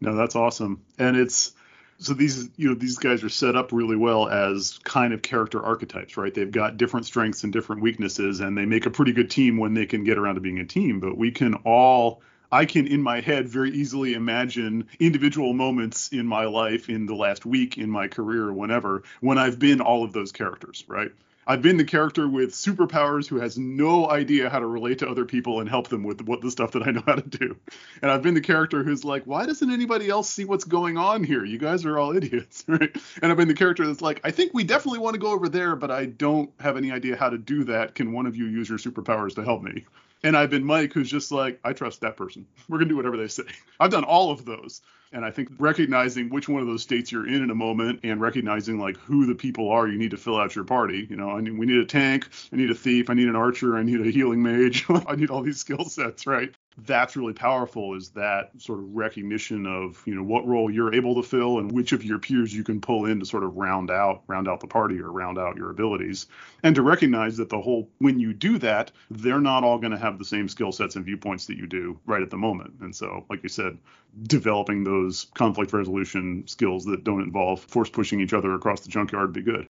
No, 0.00 0.14
that's 0.14 0.36
awesome. 0.36 0.82
And 0.96 1.16
it's 1.16 1.52
so 1.98 2.14
these 2.14 2.50
you 2.56 2.68
know 2.68 2.74
these 2.74 2.98
guys 2.98 3.24
are 3.24 3.28
set 3.28 3.56
up 3.56 3.72
really 3.72 3.96
well 3.96 4.28
as 4.28 4.78
kind 4.84 5.12
of 5.12 5.22
character 5.22 5.64
archetypes 5.64 6.18
right 6.18 6.34
they've 6.34 6.52
got 6.52 6.76
different 6.76 7.06
strengths 7.06 7.42
and 7.42 7.54
different 7.54 7.80
weaknesses 7.80 8.40
and 8.40 8.56
they 8.56 8.66
make 8.66 8.84
a 8.84 8.90
pretty 8.90 9.12
good 9.12 9.30
team 9.30 9.56
when 9.56 9.72
they 9.72 9.86
can 9.86 10.04
get 10.04 10.18
around 10.18 10.34
to 10.34 10.42
being 10.42 10.58
a 10.58 10.66
team 10.66 11.00
but 11.00 11.16
we 11.16 11.30
can 11.30 11.54
all 11.64 12.20
I 12.50 12.64
can 12.64 12.86
in 12.86 13.02
my 13.02 13.20
head 13.20 13.48
very 13.48 13.70
easily 13.70 14.14
imagine 14.14 14.88
individual 15.00 15.52
moments 15.52 16.08
in 16.08 16.26
my 16.26 16.44
life, 16.44 16.88
in 16.88 17.06
the 17.06 17.14
last 17.14 17.44
week, 17.44 17.78
in 17.78 17.90
my 17.90 18.08
career, 18.08 18.52
whenever, 18.52 19.02
when 19.20 19.38
I've 19.38 19.58
been 19.58 19.80
all 19.80 20.04
of 20.04 20.12
those 20.12 20.32
characters, 20.32 20.84
right? 20.86 21.10
I've 21.48 21.62
been 21.62 21.76
the 21.76 21.84
character 21.84 22.26
with 22.26 22.50
superpowers 22.50 23.28
who 23.28 23.38
has 23.38 23.56
no 23.56 24.10
idea 24.10 24.50
how 24.50 24.58
to 24.58 24.66
relate 24.66 24.98
to 24.98 25.08
other 25.08 25.24
people 25.24 25.60
and 25.60 25.68
help 25.68 25.86
them 25.86 26.02
with 26.02 26.22
what 26.22 26.40
the 26.40 26.50
stuff 26.50 26.72
that 26.72 26.82
I 26.82 26.90
know 26.90 27.02
how 27.06 27.14
to 27.14 27.28
do. 27.28 27.56
And 28.02 28.10
I've 28.10 28.22
been 28.22 28.34
the 28.34 28.40
character 28.40 28.82
who's 28.82 29.04
like, 29.04 29.22
why 29.26 29.46
doesn't 29.46 29.70
anybody 29.70 30.08
else 30.08 30.28
see 30.28 30.44
what's 30.44 30.64
going 30.64 30.98
on 30.98 31.22
here? 31.22 31.44
You 31.44 31.58
guys 31.58 31.84
are 31.84 31.98
all 31.98 32.16
idiots, 32.16 32.64
right? 32.68 32.90
And 33.22 33.30
I've 33.30 33.38
been 33.38 33.46
the 33.46 33.54
character 33.54 33.86
that's 33.86 34.00
like, 34.00 34.20
I 34.24 34.32
think 34.32 34.54
we 34.54 34.64
definitely 34.64 34.98
want 34.98 35.14
to 35.14 35.20
go 35.20 35.30
over 35.30 35.48
there, 35.48 35.76
but 35.76 35.92
I 35.92 36.06
don't 36.06 36.50
have 36.58 36.76
any 36.76 36.90
idea 36.90 37.16
how 37.16 37.30
to 37.30 37.38
do 37.38 37.62
that. 37.64 37.94
Can 37.94 38.12
one 38.12 38.26
of 38.26 38.34
you 38.34 38.46
use 38.46 38.68
your 38.68 38.78
superpowers 38.78 39.36
to 39.36 39.44
help 39.44 39.62
me? 39.62 39.84
And 40.26 40.36
I've 40.36 40.50
been 40.50 40.64
Mike, 40.64 40.92
who's 40.92 41.08
just 41.08 41.30
like, 41.30 41.60
I 41.62 41.72
trust 41.72 42.00
that 42.00 42.16
person. 42.16 42.48
We're 42.68 42.78
going 42.78 42.88
to 42.88 42.92
do 42.94 42.96
whatever 42.96 43.16
they 43.16 43.28
say. 43.28 43.44
I've 43.80 43.92
done 43.92 44.02
all 44.02 44.32
of 44.32 44.44
those. 44.44 44.82
And 45.12 45.24
I 45.24 45.30
think 45.30 45.50
recognizing 45.60 46.30
which 46.30 46.48
one 46.48 46.60
of 46.60 46.66
those 46.66 46.82
states 46.82 47.12
you're 47.12 47.28
in 47.28 47.44
in 47.44 47.50
a 47.50 47.54
moment 47.54 48.00
and 48.02 48.20
recognizing 48.20 48.80
like 48.80 48.96
who 48.96 49.24
the 49.24 49.36
people 49.36 49.70
are 49.70 49.86
you 49.86 49.96
need 49.96 50.10
to 50.10 50.16
fill 50.16 50.36
out 50.36 50.56
your 50.56 50.64
party. 50.64 51.06
You 51.08 51.14
know, 51.14 51.30
I 51.30 51.40
mean, 51.42 51.58
we 51.58 51.66
need 51.66 51.78
a 51.78 51.86
tank, 51.86 52.28
I 52.52 52.56
need 52.56 52.72
a 52.72 52.74
thief, 52.74 53.08
I 53.08 53.14
need 53.14 53.28
an 53.28 53.36
archer, 53.36 53.76
I 53.76 53.84
need 53.84 54.00
a 54.00 54.10
healing 54.10 54.42
mage, 54.42 54.84
I 55.06 55.14
need 55.14 55.30
all 55.30 55.42
these 55.42 55.60
skill 55.60 55.84
sets, 55.84 56.26
right? 56.26 56.52
That's 56.78 57.16
really 57.16 57.32
powerful 57.32 57.94
is 57.94 58.10
that 58.10 58.50
sort 58.58 58.78
of 58.78 58.94
recognition 58.94 59.66
of 59.66 60.02
you 60.04 60.14
know 60.14 60.22
what 60.22 60.46
role 60.46 60.70
you're 60.70 60.94
able 60.94 61.14
to 61.14 61.22
fill 61.22 61.58
and 61.58 61.72
which 61.72 61.92
of 61.92 62.04
your 62.04 62.18
peers 62.18 62.54
you 62.54 62.62
can 62.62 62.80
pull 62.80 63.06
in 63.06 63.18
to 63.18 63.24
sort 63.24 63.44
of 63.44 63.56
round 63.56 63.90
out 63.90 64.22
round 64.26 64.46
out 64.46 64.60
the 64.60 64.66
party 64.66 65.00
or 65.00 65.10
round 65.10 65.38
out 65.38 65.56
your 65.56 65.70
abilities. 65.70 66.26
And 66.62 66.74
to 66.74 66.82
recognize 66.82 67.38
that 67.38 67.48
the 67.48 67.60
whole 67.60 67.88
when 67.98 68.20
you 68.20 68.34
do 68.34 68.58
that 68.58 68.92
they're 69.10 69.40
not 69.40 69.64
all 69.64 69.78
going 69.78 69.92
to 69.92 69.98
have 69.98 70.18
the 70.18 70.24
same 70.24 70.48
skill 70.48 70.70
sets 70.70 70.96
and 70.96 71.04
viewpoints 71.04 71.46
that 71.46 71.56
you 71.56 71.66
do 71.66 71.98
right 72.04 72.22
at 72.22 72.30
the 72.30 72.36
moment. 72.36 72.74
And 72.80 72.94
so 72.94 73.24
like 73.30 73.42
you 73.42 73.48
said 73.48 73.78
developing 74.24 74.84
those 74.84 75.26
conflict 75.34 75.72
resolution 75.72 76.46
skills 76.46 76.84
that 76.84 77.04
don't 77.04 77.22
involve 77.22 77.60
force 77.60 77.88
pushing 77.88 78.20
each 78.20 78.34
other 78.34 78.54
across 78.54 78.80
the 78.80 78.88
junkyard 78.88 79.32
be 79.32 79.42
good 79.42 79.66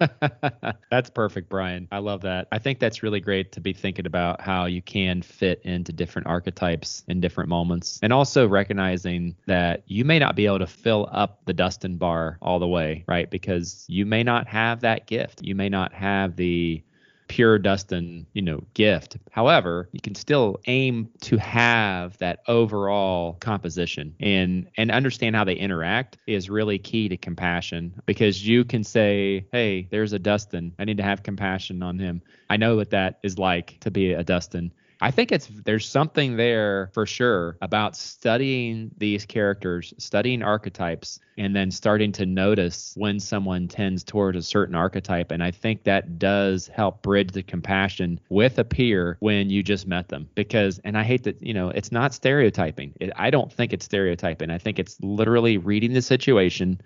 that's 0.90 1.10
perfect, 1.10 1.48
Brian. 1.48 1.88
I 1.90 1.98
love 1.98 2.20
that. 2.22 2.46
I 2.52 2.58
think 2.58 2.78
that's 2.78 3.02
really 3.02 3.20
great 3.20 3.52
to 3.52 3.60
be 3.60 3.72
thinking 3.72 4.06
about 4.06 4.40
how 4.40 4.66
you 4.66 4.80
can 4.80 5.22
fit 5.22 5.60
into 5.64 5.92
different 5.92 6.28
archetypes 6.28 7.02
in 7.08 7.20
different 7.20 7.48
moments. 7.50 7.98
And 8.02 8.12
also 8.12 8.46
recognizing 8.46 9.36
that 9.46 9.82
you 9.86 10.04
may 10.04 10.18
not 10.18 10.36
be 10.36 10.46
able 10.46 10.60
to 10.60 10.66
fill 10.66 11.08
up 11.10 11.40
the 11.46 11.52
Dustin 11.52 11.96
bar 11.96 12.38
all 12.40 12.58
the 12.58 12.68
way, 12.68 13.04
right? 13.08 13.28
Because 13.28 13.84
you 13.88 14.06
may 14.06 14.22
not 14.22 14.46
have 14.46 14.80
that 14.80 15.06
gift. 15.06 15.42
You 15.42 15.54
may 15.56 15.68
not 15.68 15.92
have 15.92 16.36
the 16.36 16.82
pure 17.28 17.58
Dustin, 17.58 18.26
you 18.32 18.42
know, 18.42 18.62
gift. 18.74 19.16
However, 19.30 19.88
you 19.92 20.00
can 20.00 20.14
still 20.14 20.58
aim 20.66 21.08
to 21.22 21.36
have 21.36 22.18
that 22.18 22.40
overall 22.48 23.34
composition 23.34 24.14
and 24.20 24.68
and 24.76 24.90
understand 24.90 25.36
how 25.36 25.44
they 25.44 25.54
interact 25.54 26.18
is 26.26 26.50
really 26.50 26.78
key 26.78 27.08
to 27.08 27.16
compassion 27.16 27.94
because 28.06 28.46
you 28.46 28.64
can 28.64 28.82
say, 28.82 29.46
"Hey, 29.52 29.88
there's 29.90 30.12
a 30.12 30.18
Dustin. 30.18 30.72
I 30.78 30.84
need 30.84 30.96
to 30.96 31.02
have 31.02 31.22
compassion 31.22 31.82
on 31.82 31.98
him. 31.98 32.22
I 32.50 32.56
know 32.56 32.76
what 32.76 32.90
that 32.90 33.18
is 33.22 33.38
like 33.38 33.78
to 33.80 33.90
be 33.90 34.12
a 34.12 34.24
Dustin." 34.24 34.72
I 35.00 35.10
think 35.12 35.30
it's 35.30 35.48
there's 35.64 35.88
something 35.88 36.36
there 36.36 36.90
for 36.92 37.06
sure 37.06 37.56
about 37.62 37.96
studying 37.96 38.90
these 38.98 39.24
characters, 39.24 39.94
studying 39.98 40.42
archetypes, 40.42 41.20
and 41.36 41.54
then 41.54 41.70
starting 41.70 42.10
to 42.12 42.26
notice 42.26 42.94
when 42.96 43.20
someone 43.20 43.68
tends 43.68 44.02
toward 44.02 44.34
a 44.34 44.42
certain 44.42 44.74
archetype. 44.74 45.30
And 45.30 45.42
I 45.42 45.52
think 45.52 45.84
that 45.84 46.18
does 46.18 46.66
help 46.66 47.02
bridge 47.02 47.30
the 47.30 47.44
compassion 47.44 48.18
with 48.28 48.58
a 48.58 48.64
peer 48.64 49.16
when 49.20 49.50
you 49.50 49.62
just 49.62 49.86
met 49.86 50.08
them. 50.08 50.28
Because, 50.34 50.80
and 50.82 50.98
I 50.98 51.04
hate 51.04 51.22
that, 51.24 51.40
you 51.40 51.54
know, 51.54 51.70
it's 51.70 51.92
not 51.92 52.12
stereotyping. 52.12 52.92
It, 52.98 53.12
I 53.14 53.30
don't 53.30 53.52
think 53.52 53.72
it's 53.72 53.84
stereotyping. 53.84 54.50
I 54.50 54.58
think 54.58 54.80
it's 54.80 55.00
literally 55.00 55.58
reading 55.58 55.92
the 55.92 56.02
situation 56.02 56.80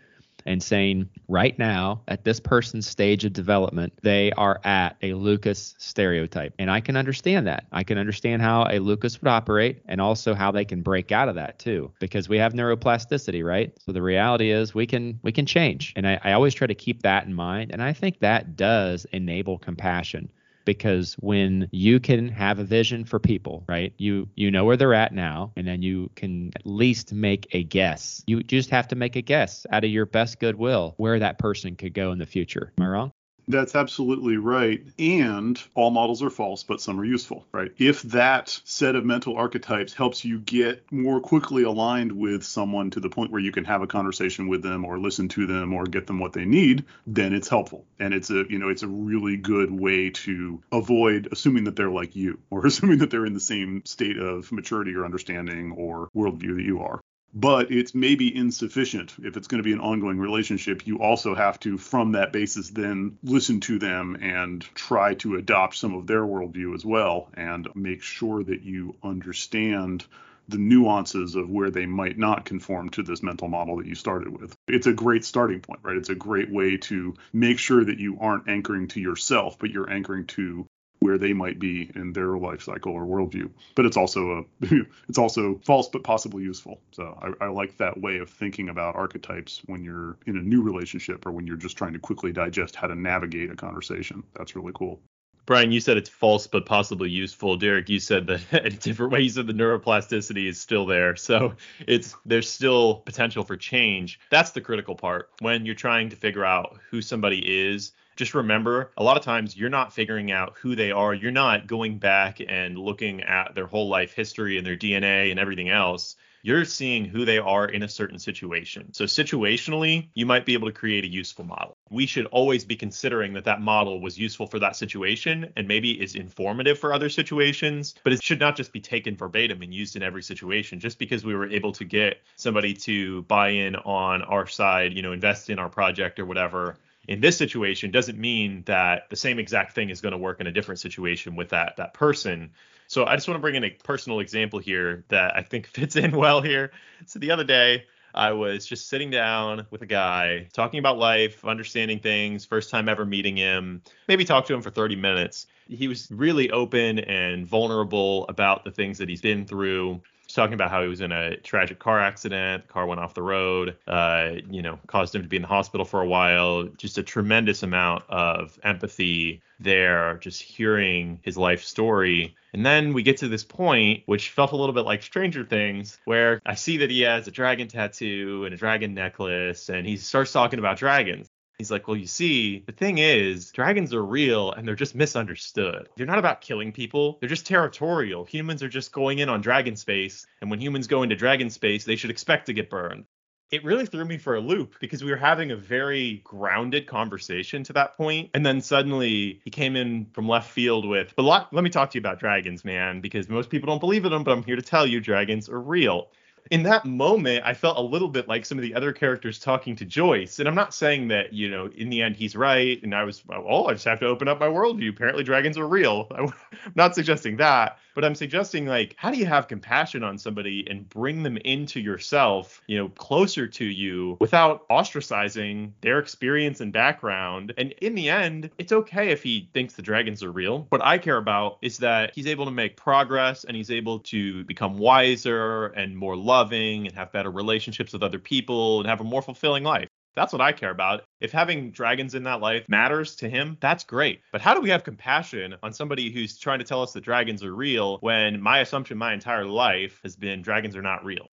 and 0.46 0.62
saying 0.62 1.08
right 1.28 1.58
now 1.58 2.02
at 2.08 2.24
this 2.24 2.40
person's 2.40 2.86
stage 2.86 3.24
of 3.24 3.32
development 3.32 3.92
they 4.02 4.32
are 4.32 4.60
at 4.64 4.96
a 5.02 5.14
lucas 5.14 5.74
stereotype. 5.78 6.54
And 6.58 6.70
i 6.70 6.80
can 6.80 6.96
understand 6.96 7.46
that. 7.46 7.66
I 7.72 7.82
can 7.82 7.98
understand 7.98 8.42
how 8.42 8.66
a 8.70 8.78
lucas 8.78 9.20
would 9.20 9.28
operate 9.28 9.82
and 9.86 10.00
also 10.00 10.34
how 10.34 10.50
they 10.50 10.64
can 10.64 10.82
break 10.82 11.12
out 11.12 11.28
of 11.28 11.34
that 11.36 11.58
too 11.58 11.92
because 12.00 12.28
we 12.28 12.38
have 12.38 12.52
neuroplasticity 12.52 13.44
right? 13.44 13.72
So 13.80 13.92
the 13.92 14.02
reality 14.02 14.50
is 14.50 14.74
we 14.74 14.86
can 14.86 15.18
we 15.22 15.32
can 15.32 15.46
change. 15.46 15.92
And 15.96 16.06
I, 16.06 16.20
I 16.22 16.32
always 16.32 16.54
try 16.54 16.66
to 16.66 16.74
keep 16.74 17.02
that 17.02 17.26
in 17.26 17.34
mind. 17.34 17.70
And 17.72 17.82
i 17.82 17.92
think 17.92 18.20
that 18.20 18.56
does 18.56 19.06
enable 19.12 19.58
compassion 19.58 20.30
because 20.64 21.14
when 21.14 21.68
you 21.72 22.00
can 22.00 22.28
have 22.28 22.58
a 22.58 22.64
vision 22.64 23.04
for 23.04 23.18
people, 23.18 23.64
right? 23.68 23.92
You 23.98 24.28
you 24.36 24.50
know 24.50 24.64
where 24.64 24.76
they're 24.76 24.94
at 24.94 25.14
now 25.14 25.52
and 25.56 25.66
then 25.66 25.82
you 25.82 26.10
can 26.16 26.50
at 26.56 26.66
least 26.66 27.12
make 27.12 27.46
a 27.52 27.62
guess. 27.64 28.22
You 28.26 28.42
just 28.42 28.70
have 28.70 28.88
to 28.88 28.96
make 28.96 29.16
a 29.16 29.22
guess 29.22 29.66
out 29.70 29.84
of 29.84 29.90
your 29.90 30.06
best 30.06 30.40
goodwill 30.40 30.94
where 30.96 31.18
that 31.18 31.38
person 31.38 31.76
could 31.76 31.94
go 31.94 32.12
in 32.12 32.18
the 32.18 32.26
future. 32.26 32.72
Am 32.78 32.84
I 32.84 32.88
wrong? 32.88 33.12
That's 33.48 33.74
absolutely 33.74 34.36
right. 34.36 34.82
And 34.98 35.60
all 35.74 35.90
models 35.90 36.22
are 36.22 36.30
false, 36.30 36.62
but 36.62 36.80
some 36.80 37.00
are 37.00 37.04
useful, 37.04 37.44
right? 37.52 37.72
If 37.78 38.02
that 38.02 38.60
set 38.64 38.94
of 38.94 39.04
mental 39.04 39.36
archetypes 39.36 39.92
helps 39.92 40.24
you 40.24 40.38
get 40.38 40.90
more 40.92 41.20
quickly 41.20 41.64
aligned 41.64 42.12
with 42.12 42.44
someone 42.44 42.90
to 42.90 43.00
the 43.00 43.08
point 43.08 43.32
where 43.32 43.40
you 43.40 43.52
can 43.52 43.64
have 43.64 43.82
a 43.82 43.86
conversation 43.86 44.48
with 44.48 44.62
them 44.62 44.84
or 44.84 44.98
listen 44.98 45.28
to 45.30 45.46
them 45.46 45.72
or 45.72 45.84
get 45.84 46.06
them 46.06 46.18
what 46.18 46.32
they 46.32 46.44
need, 46.44 46.84
then 47.06 47.34
it's 47.34 47.48
helpful. 47.48 47.84
And 47.98 48.14
it's 48.14 48.30
a, 48.30 48.44
you 48.48 48.58
know, 48.58 48.68
it's 48.68 48.84
a 48.84 48.88
really 48.88 49.36
good 49.36 49.70
way 49.70 50.10
to 50.10 50.62
avoid 50.70 51.28
assuming 51.32 51.64
that 51.64 51.76
they're 51.76 51.90
like 51.90 52.14
you 52.14 52.38
or 52.50 52.66
assuming 52.66 52.98
that 52.98 53.10
they're 53.10 53.26
in 53.26 53.34
the 53.34 53.40
same 53.40 53.84
state 53.84 54.18
of 54.18 54.52
maturity 54.52 54.94
or 54.94 55.04
understanding 55.04 55.72
or 55.72 56.08
worldview 56.14 56.56
that 56.56 56.64
you 56.64 56.80
are 56.80 57.00
but 57.34 57.70
it's 57.70 57.94
maybe 57.94 58.34
insufficient 58.34 59.14
if 59.22 59.36
it's 59.36 59.48
going 59.48 59.62
to 59.62 59.66
be 59.66 59.72
an 59.72 59.80
ongoing 59.80 60.18
relationship 60.18 60.86
you 60.86 60.98
also 60.98 61.34
have 61.34 61.58
to 61.58 61.78
from 61.78 62.12
that 62.12 62.32
basis 62.32 62.70
then 62.70 63.16
listen 63.22 63.60
to 63.60 63.78
them 63.78 64.16
and 64.20 64.62
try 64.74 65.14
to 65.14 65.36
adopt 65.36 65.76
some 65.76 65.94
of 65.94 66.06
their 66.06 66.22
worldview 66.22 66.74
as 66.74 66.84
well 66.84 67.28
and 67.34 67.68
make 67.74 68.02
sure 68.02 68.42
that 68.42 68.62
you 68.62 68.94
understand 69.02 70.04
the 70.48 70.58
nuances 70.58 71.34
of 71.34 71.48
where 71.48 71.70
they 71.70 71.86
might 71.86 72.18
not 72.18 72.44
conform 72.44 72.88
to 72.90 73.02
this 73.02 73.22
mental 73.22 73.48
model 73.48 73.76
that 73.76 73.86
you 73.86 73.94
started 73.94 74.28
with. 74.40 74.54
It's 74.66 74.86
a 74.86 74.92
great 74.92 75.24
starting 75.24 75.60
point, 75.60 75.80
right? 75.82 75.96
It's 75.96 76.08
a 76.08 76.14
great 76.14 76.50
way 76.50 76.76
to 76.78 77.14
make 77.32 77.58
sure 77.58 77.84
that 77.84 77.98
you 77.98 78.18
aren't 78.20 78.48
anchoring 78.48 78.88
to 78.88 79.00
yourself, 79.00 79.58
but 79.58 79.70
you're 79.70 79.90
anchoring 79.90 80.26
to 80.26 80.66
where 81.02 81.18
they 81.18 81.32
might 81.32 81.58
be 81.58 81.90
in 81.96 82.12
their 82.12 82.38
life 82.38 82.62
cycle 82.62 82.92
or 82.92 83.04
worldview. 83.04 83.50
But 83.74 83.86
it's 83.86 83.96
also 83.96 84.46
a 84.62 84.66
it's 85.08 85.18
also 85.18 85.60
false 85.64 85.88
but 85.88 86.04
possibly 86.04 86.44
useful. 86.44 86.80
So 86.92 87.18
I, 87.20 87.46
I, 87.46 87.48
like 87.48 87.76
that 87.78 88.00
way 88.00 88.18
of 88.18 88.30
thinking 88.30 88.68
about 88.68 88.94
archetypes 88.94 89.62
when 89.66 89.82
you're 89.82 90.16
in 90.26 90.36
a 90.36 90.42
new 90.42 90.62
relationship 90.62 91.26
or 91.26 91.32
when 91.32 91.46
you're 91.46 91.56
just 91.56 91.76
trying 91.76 91.92
to 91.92 91.98
quickly 91.98 92.32
digest 92.32 92.76
how 92.76 92.86
to 92.86 92.94
navigate 92.94 93.50
a 93.50 93.56
conversation. 93.56 94.22
That's 94.36 94.54
really 94.54 94.72
cool. 94.74 95.00
Brian, 95.44 95.72
you 95.72 95.80
said 95.80 95.96
it's 95.96 96.08
false 96.08 96.46
but 96.46 96.66
possibly 96.66 97.10
useful. 97.10 97.56
Derek, 97.56 97.88
you 97.88 97.98
said 97.98 98.28
that 98.28 98.40
a 98.52 98.70
different 98.70 99.12
way. 99.12 99.22
You 99.22 99.28
said 99.28 99.48
the 99.48 99.52
neuroplasticity 99.52 100.46
is 100.46 100.60
still 100.60 100.86
there, 100.86 101.16
so 101.16 101.54
it's 101.86 102.14
there's 102.24 102.48
still 102.48 102.96
potential 102.96 103.42
for 103.42 103.56
change. 103.56 104.20
That's 104.30 104.52
the 104.52 104.60
critical 104.60 104.94
part 104.94 105.30
when 105.40 105.66
you're 105.66 105.74
trying 105.74 106.10
to 106.10 106.16
figure 106.16 106.44
out 106.44 106.78
who 106.90 107.02
somebody 107.02 107.38
is 107.68 107.90
just 108.16 108.34
remember 108.34 108.92
a 108.96 109.02
lot 109.02 109.16
of 109.16 109.22
times 109.22 109.56
you're 109.56 109.70
not 109.70 109.92
figuring 109.92 110.30
out 110.30 110.54
who 110.60 110.76
they 110.76 110.90
are. 110.90 111.14
You're 111.14 111.30
not 111.30 111.66
going 111.66 111.98
back 111.98 112.40
and 112.46 112.78
looking 112.78 113.22
at 113.22 113.54
their 113.54 113.66
whole 113.66 113.88
life 113.88 114.12
history 114.12 114.58
and 114.58 114.66
their 114.66 114.76
DNA 114.76 115.30
and 115.30 115.40
everything 115.40 115.68
else. 115.68 116.16
You're 116.44 116.64
seeing 116.64 117.04
who 117.04 117.24
they 117.24 117.38
are 117.38 117.66
in 117.66 117.84
a 117.84 117.88
certain 117.88 118.18
situation. 118.18 118.92
So, 118.92 119.04
situationally, 119.04 120.08
you 120.14 120.26
might 120.26 120.44
be 120.44 120.54
able 120.54 120.66
to 120.66 120.74
create 120.74 121.04
a 121.04 121.08
useful 121.08 121.44
model. 121.44 121.76
We 121.88 122.04
should 122.04 122.26
always 122.26 122.64
be 122.64 122.74
considering 122.74 123.32
that 123.34 123.44
that 123.44 123.60
model 123.60 124.00
was 124.00 124.18
useful 124.18 124.48
for 124.48 124.58
that 124.58 124.74
situation 124.74 125.52
and 125.56 125.68
maybe 125.68 125.92
is 126.02 126.16
informative 126.16 126.80
for 126.80 126.92
other 126.92 127.08
situations, 127.08 127.94
but 128.02 128.12
it 128.12 128.24
should 128.24 128.40
not 128.40 128.56
just 128.56 128.72
be 128.72 128.80
taken 128.80 129.16
verbatim 129.16 129.62
and 129.62 129.72
used 129.72 129.94
in 129.94 130.02
every 130.02 130.22
situation. 130.22 130.80
Just 130.80 130.98
because 130.98 131.24
we 131.24 131.36
were 131.36 131.48
able 131.48 131.70
to 131.74 131.84
get 131.84 132.20
somebody 132.34 132.74
to 132.74 133.22
buy 133.22 133.50
in 133.50 133.76
on 133.76 134.22
our 134.22 134.48
side, 134.48 134.94
you 134.94 135.02
know, 135.02 135.12
invest 135.12 135.48
in 135.48 135.60
our 135.60 135.68
project 135.68 136.18
or 136.18 136.26
whatever, 136.26 136.76
in 137.08 137.20
this 137.20 137.36
situation 137.36 137.90
doesn't 137.90 138.18
mean 138.18 138.62
that 138.66 139.10
the 139.10 139.16
same 139.16 139.38
exact 139.38 139.74
thing 139.74 139.90
is 139.90 140.00
going 140.00 140.12
to 140.12 140.18
work 140.18 140.40
in 140.40 140.46
a 140.46 140.52
different 140.52 140.80
situation 140.80 141.36
with 141.36 141.50
that 141.50 141.76
that 141.76 141.94
person. 141.94 142.50
So 142.86 143.04
I 143.06 143.16
just 143.16 143.26
want 143.26 143.36
to 143.36 143.40
bring 143.40 143.54
in 143.54 143.64
a 143.64 143.70
personal 143.70 144.20
example 144.20 144.58
here 144.58 145.04
that 145.08 145.36
I 145.36 145.42
think 145.42 145.66
fits 145.74 145.96
in 145.96 146.12
well 146.12 146.42
here. 146.42 146.72
So 147.06 147.18
the 147.18 147.30
other 147.30 147.44
day 147.44 147.84
I 148.14 148.32
was 148.32 148.66
just 148.66 148.88
sitting 148.88 149.10
down 149.10 149.66
with 149.70 149.82
a 149.82 149.86
guy 149.86 150.48
talking 150.52 150.78
about 150.78 150.98
life, 150.98 151.44
understanding 151.44 151.98
things, 151.98 152.44
first 152.44 152.70
time 152.70 152.88
ever 152.88 153.06
meeting 153.06 153.36
him, 153.36 153.82
maybe 154.06 154.24
talk 154.24 154.46
to 154.46 154.54
him 154.54 154.62
for 154.62 154.70
30 154.70 154.96
minutes. 154.96 155.46
He 155.66 155.88
was 155.88 156.10
really 156.10 156.50
open 156.50 156.98
and 156.98 157.46
vulnerable 157.46 158.26
about 158.28 158.64
the 158.64 158.70
things 158.70 158.98
that 158.98 159.08
he's 159.08 159.22
been 159.22 159.46
through 159.46 160.02
talking 160.34 160.54
about 160.54 160.70
how 160.70 160.82
he 160.82 160.88
was 160.88 161.00
in 161.00 161.12
a 161.12 161.36
tragic 161.38 161.78
car 161.78 162.00
accident. 162.00 162.66
The 162.66 162.72
car 162.72 162.86
went 162.86 163.00
off 163.00 163.14
the 163.14 163.22
road, 163.22 163.76
uh, 163.86 164.32
you 164.50 164.62
know, 164.62 164.78
caused 164.86 165.14
him 165.14 165.22
to 165.22 165.28
be 165.28 165.36
in 165.36 165.42
the 165.42 165.48
hospital 165.48 165.84
for 165.84 166.00
a 166.00 166.06
while. 166.06 166.64
Just 166.76 166.98
a 166.98 167.02
tremendous 167.02 167.62
amount 167.62 168.04
of 168.08 168.58
empathy 168.62 169.42
there, 169.60 170.18
just 170.18 170.42
hearing 170.42 171.20
his 171.22 171.36
life 171.36 171.62
story. 171.62 172.34
And 172.52 172.66
then 172.66 172.92
we 172.92 173.02
get 173.02 173.18
to 173.18 173.28
this 173.28 173.44
point, 173.44 174.02
which 174.06 174.30
felt 174.30 174.52
a 174.52 174.56
little 174.56 174.74
bit 174.74 174.84
like 174.84 175.02
Stranger 175.02 175.44
Things, 175.44 175.98
where 176.04 176.40
I 176.44 176.54
see 176.54 176.78
that 176.78 176.90
he 176.90 177.02
has 177.02 177.26
a 177.26 177.30
dragon 177.30 177.68
tattoo 177.68 178.44
and 178.44 178.52
a 178.52 178.56
dragon 178.56 178.94
necklace, 178.94 179.68
and 179.68 179.86
he 179.86 179.96
starts 179.96 180.32
talking 180.32 180.58
about 180.58 180.76
dragons. 180.76 181.28
He's 181.62 181.70
like, 181.70 181.86
well, 181.86 181.96
you 181.96 182.08
see, 182.08 182.64
the 182.66 182.72
thing 182.72 182.98
is, 182.98 183.52
dragons 183.52 183.94
are 183.94 184.04
real 184.04 184.50
and 184.50 184.66
they're 184.66 184.74
just 184.74 184.96
misunderstood. 184.96 185.88
They're 185.96 186.06
not 186.06 186.18
about 186.18 186.40
killing 186.40 186.72
people, 186.72 187.18
they're 187.20 187.28
just 187.28 187.46
territorial. 187.46 188.24
Humans 188.24 188.64
are 188.64 188.68
just 188.68 188.90
going 188.90 189.20
in 189.20 189.28
on 189.28 189.40
dragon 189.40 189.76
space, 189.76 190.26
and 190.40 190.50
when 190.50 190.60
humans 190.60 190.88
go 190.88 191.04
into 191.04 191.14
dragon 191.14 191.50
space, 191.50 191.84
they 191.84 191.94
should 191.94 192.10
expect 192.10 192.46
to 192.46 192.52
get 192.52 192.68
burned. 192.68 193.04
It 193.52 193.62
really 193.62 193.86
threw 193.86 194.04
me 194.04 194.18
for 194.18 194.34
a 194.34 194.40
loop 194.40 194.74
because 194.80 195.04
we 195.04 195.12
were 195.12 195.16
having 195.16 195.52
a 195.52 195.56
very 195.56 196.20
grounded 196.24 196.88
conversation 196.88 197.62
to 197.62 197.72
that 197.74 197.96
point, 197.96 198.30
and 198.34 198.44
then 198.44 198.60
suddenly 198.60 199.40
he 199.44 199.50
came 199.50 199.76
in 199.76 200.06
from 200.06 200.26
left 200.26 200.50
field 200.50 200.84
with, 200.84 201.12
"But 201.14 201.48
let 201.52 201.62
me 201.62 201.70
talk 201.70 201.92
to 201.92 201.96
you 201.96 202.00
about 202.00 202.18
dragons, 202.18 202.64
man, 202.64 203.00
because 203.00 203.28
most 203.28 203.50
people 203.50 203.68
don't 203.68 203.78
believe 203.78 204.04
in 204.04 204.10
them, 204.10 204.24
but 204.24 204.32
I'm 204.32 204.42
here 204.42 204.56
to 204.56 204.62
tell 204.62 204.84
you, 204.84 205.00
dragons 205.00 205.48
are 205.48 205.60
real." 205.60 206.10
In 206.50 206.62
that 206.64 206.84
moment, 206.84 207.44
I 207.44 207.54
felt 207.54 207.78
a 207.78 207.82
little 207.82 208.08
bit 208.08 208.28
like 208.28 208.44
some 208.44 208.58
of 208.58 208.62
the 208.62 208.74
other 208.74 208.92
characters 208.92 209.38
talking 209.38 209.76
to 209.76 209.84
Joyce. 209.84 210.38
And 210.38 210.48
I'm 210.48 210.54
not 210.54 210.74
saying 210.74 211.08
that, 211.08 211.32
you 211.32 211.50
know, 211.50 211.70
in 211.76 211.88
the 211.88 212.02
end 212.02 212.16
he's 212.16 212.34
right. 212.34 212.82
And 212.82 212.94
I 212.94 213.04
was, 213.04 213.22
oh, 213.30 213.66
I 213.66 213.72
just 213.74 213.84
have 213.84 214.00
to 214.00 214.06
open 214.06 214.28
up 214.28 214.40
my 214.40 214.48
worldview. 214.48 214.90
Apparently 214.90 215.24
dragons 215.24 215.56
are 215.56 215.66
real. 215.66 216.08
I'm 216.14 216.32
not 216.74 216.94
suggesting 216.94 217.36
that, 217.36 217.78
but 217.94 218.04
I'm 218.04 218.14
suggesting 218.14 218.66
like, 218.66 218.94
how 218.96 219.10
do 219.10 219.18
you 219.18 219.26
have 219.26 219.48
compassion 219.48 220.02
on 220.02 220.18
somebody 220.18 220.66
and 220.68 220.88
bring 220.88 221.22
them 221.22 221.36
into 221.38 221.80
yourself, 221.80 222.60
you 222.66 222.78
know, 222.78 222.88
closer 222.88 223.46
to 223.46 223.64
you 223.64 224.16
without 224.20 224.68
ostracizing 224.68 225.72
their 225.80 225.98
experience 225.98 226.60
and 226.60 226.72
background? 226.72 227.54
And 227.56 227.72
in 227.80 227.94
the 227.94 228.08
end, 228.08 228.50
it's 228.58 228.72
okay 228.72 229.10
if 229.10 229.22
he 229.22 229.48
thinks 229.52 229.74
the 229.74 229.82
dragons 229.82 230.22
are 230.22 230.32
real. 230.32 230.66
What 230.70 230.84
I 230.84 230.98
care 230.98 231.16
about 231.16 231.58
is 231.62 231.78
that 231.78 232.14
he's 232.14 232.26
able 232.26 232.44
to 232.44 232.50
make 232.50 232.76
progress 232.76 233.44
and 233.44 233.56
he's 233.56 233.70
able 233.70 234.00
to 234.00 234.44
become 234.44 234.78
wiser 234.78 235.66
and 235.66 235.96
more 235.96 236.16
loving 236.16 236.86
and 236.86 236.96
have 236.96 237.12
better 237.12 237.30
relationships 237.30 237.92
with 237.92 238.02
other 238.02 238.18
people 238.18 238.80
and 238.80 238.88
have 238.88 239.00
a 239.00 239.04
more 239.04 239.22
fulfilling 239.22 239.64
life. 239.64 239.88
That's 240.14 240.32
what 240.32 240.42
I 240.42 240.52
care 240.52 240.70
about. 240.70 241.04
If 241.20 241.32
having 241.32 241.70
dragons 241.72 242.14
in 242.14 242.22
that 242.24 242.40
life 242.40 242.68
matters 242.68 243.16
to 243.16 243.28
him, 243.28 243.56
that's 243.60 243.84
great. 243.84 244.20
But 244.30 244.42
how 244.42 244.54
do 244.54 244.60
we 244.60 244.70
have 244.70 244.84
compassion 244.84 245.56
on 245.62 245.72
somebody 245.72 246.12
who's 246.12 246.38
trying 246.38 246.58
to 246.60 246.64
tell 246.64 246.82
us 246.82 246.92
that 246.92 247.02
dragons 247.04 247.42
are 247.42 247.54
real 247.54 247.98
when 247.98 248.40
my 248.40 248.60
assumption 248.60 248.98
my 248.98 249.14
entire 249.14 249.46
life 249.46 250.00
has 250.02 250.16
been 250.16 250.42
dragons 250.42 250.76
are 250.76 250.82
not 250.82 251.04
real? 251.04 251.31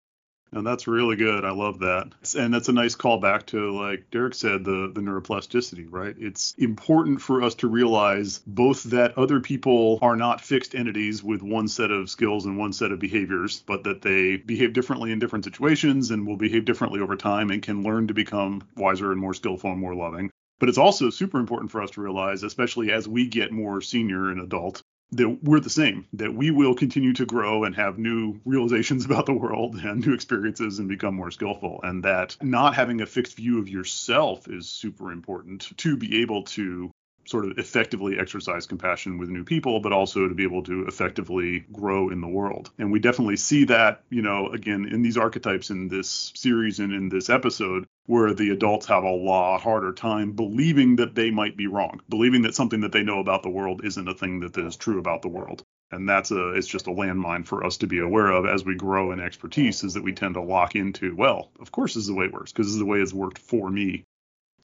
And 0.52 0.66
that's 0.66 0.88
really 0.88 1.18
good. 1.18 1.44
I 1.44 1.52
love 1.52 1.80
that. 1.80 2.08
And 2.38 2.54
that's 2.54 2.70
a 2.70 2.74
nice 2.74 2.96
callback 2.96 3.48
to, 3.48 3.72
like 3.78 4.10
Derek 4.12 4.34
said, 4.34 4.64
the, 4.64 4.92
the 4.94 5.02
neuroplasticity, 5.02 5.88
right? 5.90 6.16
It's 6.18 6.54
important 6.58 7.22
for 7.22 7.44
us 7.44 7.56
to 7.56 7.68
realize 7.68 8.40
both 8.48 8.84
that 8.84 9.18
other 9.18 9.42
people 9.42 10.00
are 10.02 10.16
not 10.16 10.42
fixed 10.42 10.74
entities 10.74 11.24
with 11.24 11.42
one 11.42 11.68
set 11.68 11.92
of 11.92 12.10
skills 12.10 12.46
and 12.46 12.58
one 12.58 12.72
set 12.72 12.92
of 12.92 13.00
behaviors, 13.00 13.62
but 13.66 13.84
that 13.84 14.02
they 14.02 14.38
behave 14.38 14.74
differently 14.74 15.12
in 15.12 15.20
different 15.20 15.46
situations 15.46 16.12
and 16.12 16.26
will 16.26 16.38
behave 16.38 16.66
differently 16.66 17.02
over 17.02 17.18
time 17.18 17.50
and 17.50 17.62
can 17.62 17.84
learn 17.84 18.08
to 18.08 18.14
become 18.14 18.64
wiser 18.76 19.12
and 19.12 19.20
more 19.20 19.34
skillful 19.34 19.72
and 19.72 19.80
more 19.80 19.96
loving. 19.96 20.32
But 20.60 20.70
it's 20.70 20.78
also 20.78 21.10
super 21.10 21.40
important 21.40 21.72
for 21.72 21.82
us 21.82 21.92
to 21.92 22.02
realize, 22.02 22.44
especially 22.44 22.92
as 22.92 23.08
we 23.08 23.28
get 23.28 23.52
more 23.52 23.82
senior 23.82 24.32
and 24.32 24.42
adult, 24.42 24.82
that 25.12 25.44
we're 25.44 25.60
the 25.60 25.70
same, 25.70 26.06
that 26.14 26.34
we 26.34 26.52
will 26.52 26.76
continue 26.76 27.14
to 27.14 27.26
grow 27.26 27.64
and 27.64 27.76
have 27.76 27.98
new 27.98 28.40
realizations 28.46 29.06
about 29.10 29.26
the 29.26 29.34
world 29.34 29.76
and 29.76 30.06
new 30.06 30.14
experiences 30.14 30.80
and 30.80 30.90
become 30.90 31.16
more 31.16 31.32
skillful. 31.32 31.80
And 31.84 32.04
that 32.04 32.36
not 32.42 32.76
having 32.76 33.02
a 33.02 33.06
fixed 33.06 33.36
view 33.38 33.60
of 33.60 33.70
yourself 33.70 34.48
is 34.48 34.68
super 34.68 35.12
important 35.12 35.76
to 35.78 35.98
be 35.98 36.22
able 36.22 36.44
to 36.44 36.92
sort 37.28 37.46
of 37.46 37.58
effectively 37.58 38.18
exercise 38.18 38.66
compassion 38.66 39.18
with 39.18 39.30
new 39.30 39.44
people, 39.44 39.80
but 39.80 39.92
also 39.92 40.28
to 40.28 40.34
be 40.34 40.44
able 40.44 40.64
to 40.64 40.86
effectively 40.88 41.66
grow 41.72 42.10
in 42.10 42.22
the 42.22 42.28
world. 42.28 42.72
And 42.78 42.92
we 42.92 43.00
definitely 43.00 43.36
see 43.36 43.66
that, 43.66 44.04
you 44.10 44.22
know, 44.22 44.48
again, 44.50 44.88
in 44.90 45.02
these 45.02 45.18
archetypes 45.18 45.70
in 45.70 45.90
this 45.90 46.32
series 46.36 46.80
and 46.80 46.94
in 46.94 47.10
this 47.10 47.30
episode, 47.30 47.86
where 48.08 48.34
the 48.34 48.50
adults 48.50 48.88
have 48.88 49.04
a 49.04 49.10
lot 49.10 49.62
harder 49.62 49.94
time 49.94 50.32
believing 50.32 50.96
that 50.96 51.14
they 51.14 51.30
might 51.30 51.56
be 51.56 51.68
wrong, 51.68 52.02
believing 52.10 52.42
that 52.42 52.56
something 52.56 52.82
that 52.82 52.92
they 52.92 53.04
know 53.04 53.20
about 53.20 53.44
the 53.44 53.50
world 53.50 53.82
isn't 53.84 54.08
a 54.08 54.14
thing 54.14 54.40
that 54.40 54.58
is 54.58 54.76
true 54.76 54.98
about 54.98 55.22
the 55.22 55.28
world. 55.28 55.64
And 55.92 56.08
that's 56.08 56.32
a 56.32 56.50
it's 56.54 56.68
just 56.68 56.88
a 56.88 56.92
landmine 56.92 57.46
for 57.46 57.64
us 57.64 57.78
to 57.78 57.88
be 57.88 58.00
aware 58.00 58.32
of 58.32 58.46
as 58.46 58.66
we 58.66 58.76
grow 58.76 59.12
in 59.12 59.20
expertise 59.20 59.84
is 59.84 59.94
that 59.94 60.04
we 60.04 60.14
tend 60.14 60.34
to 60.34 60.42
lock 60.42 60.76
into, 60.76 61.16
well, 61.16 61.52
of 61.60 61.72
course 61.72 61.94
this 61.94 62.02
is 62.02 62.08
the 62.08 62.14
way 62.14 62.26
it 62.26 62.34
works, 62.34 62.52
because 62.52 62.68
this 62.68 62.74
is 62.74 62.80
the 62.80 62.86
way 62.86 63.00
it's 63.00 63.14
worked 63.14 63.38
for 63.38 63.70
me. 63.70 64.04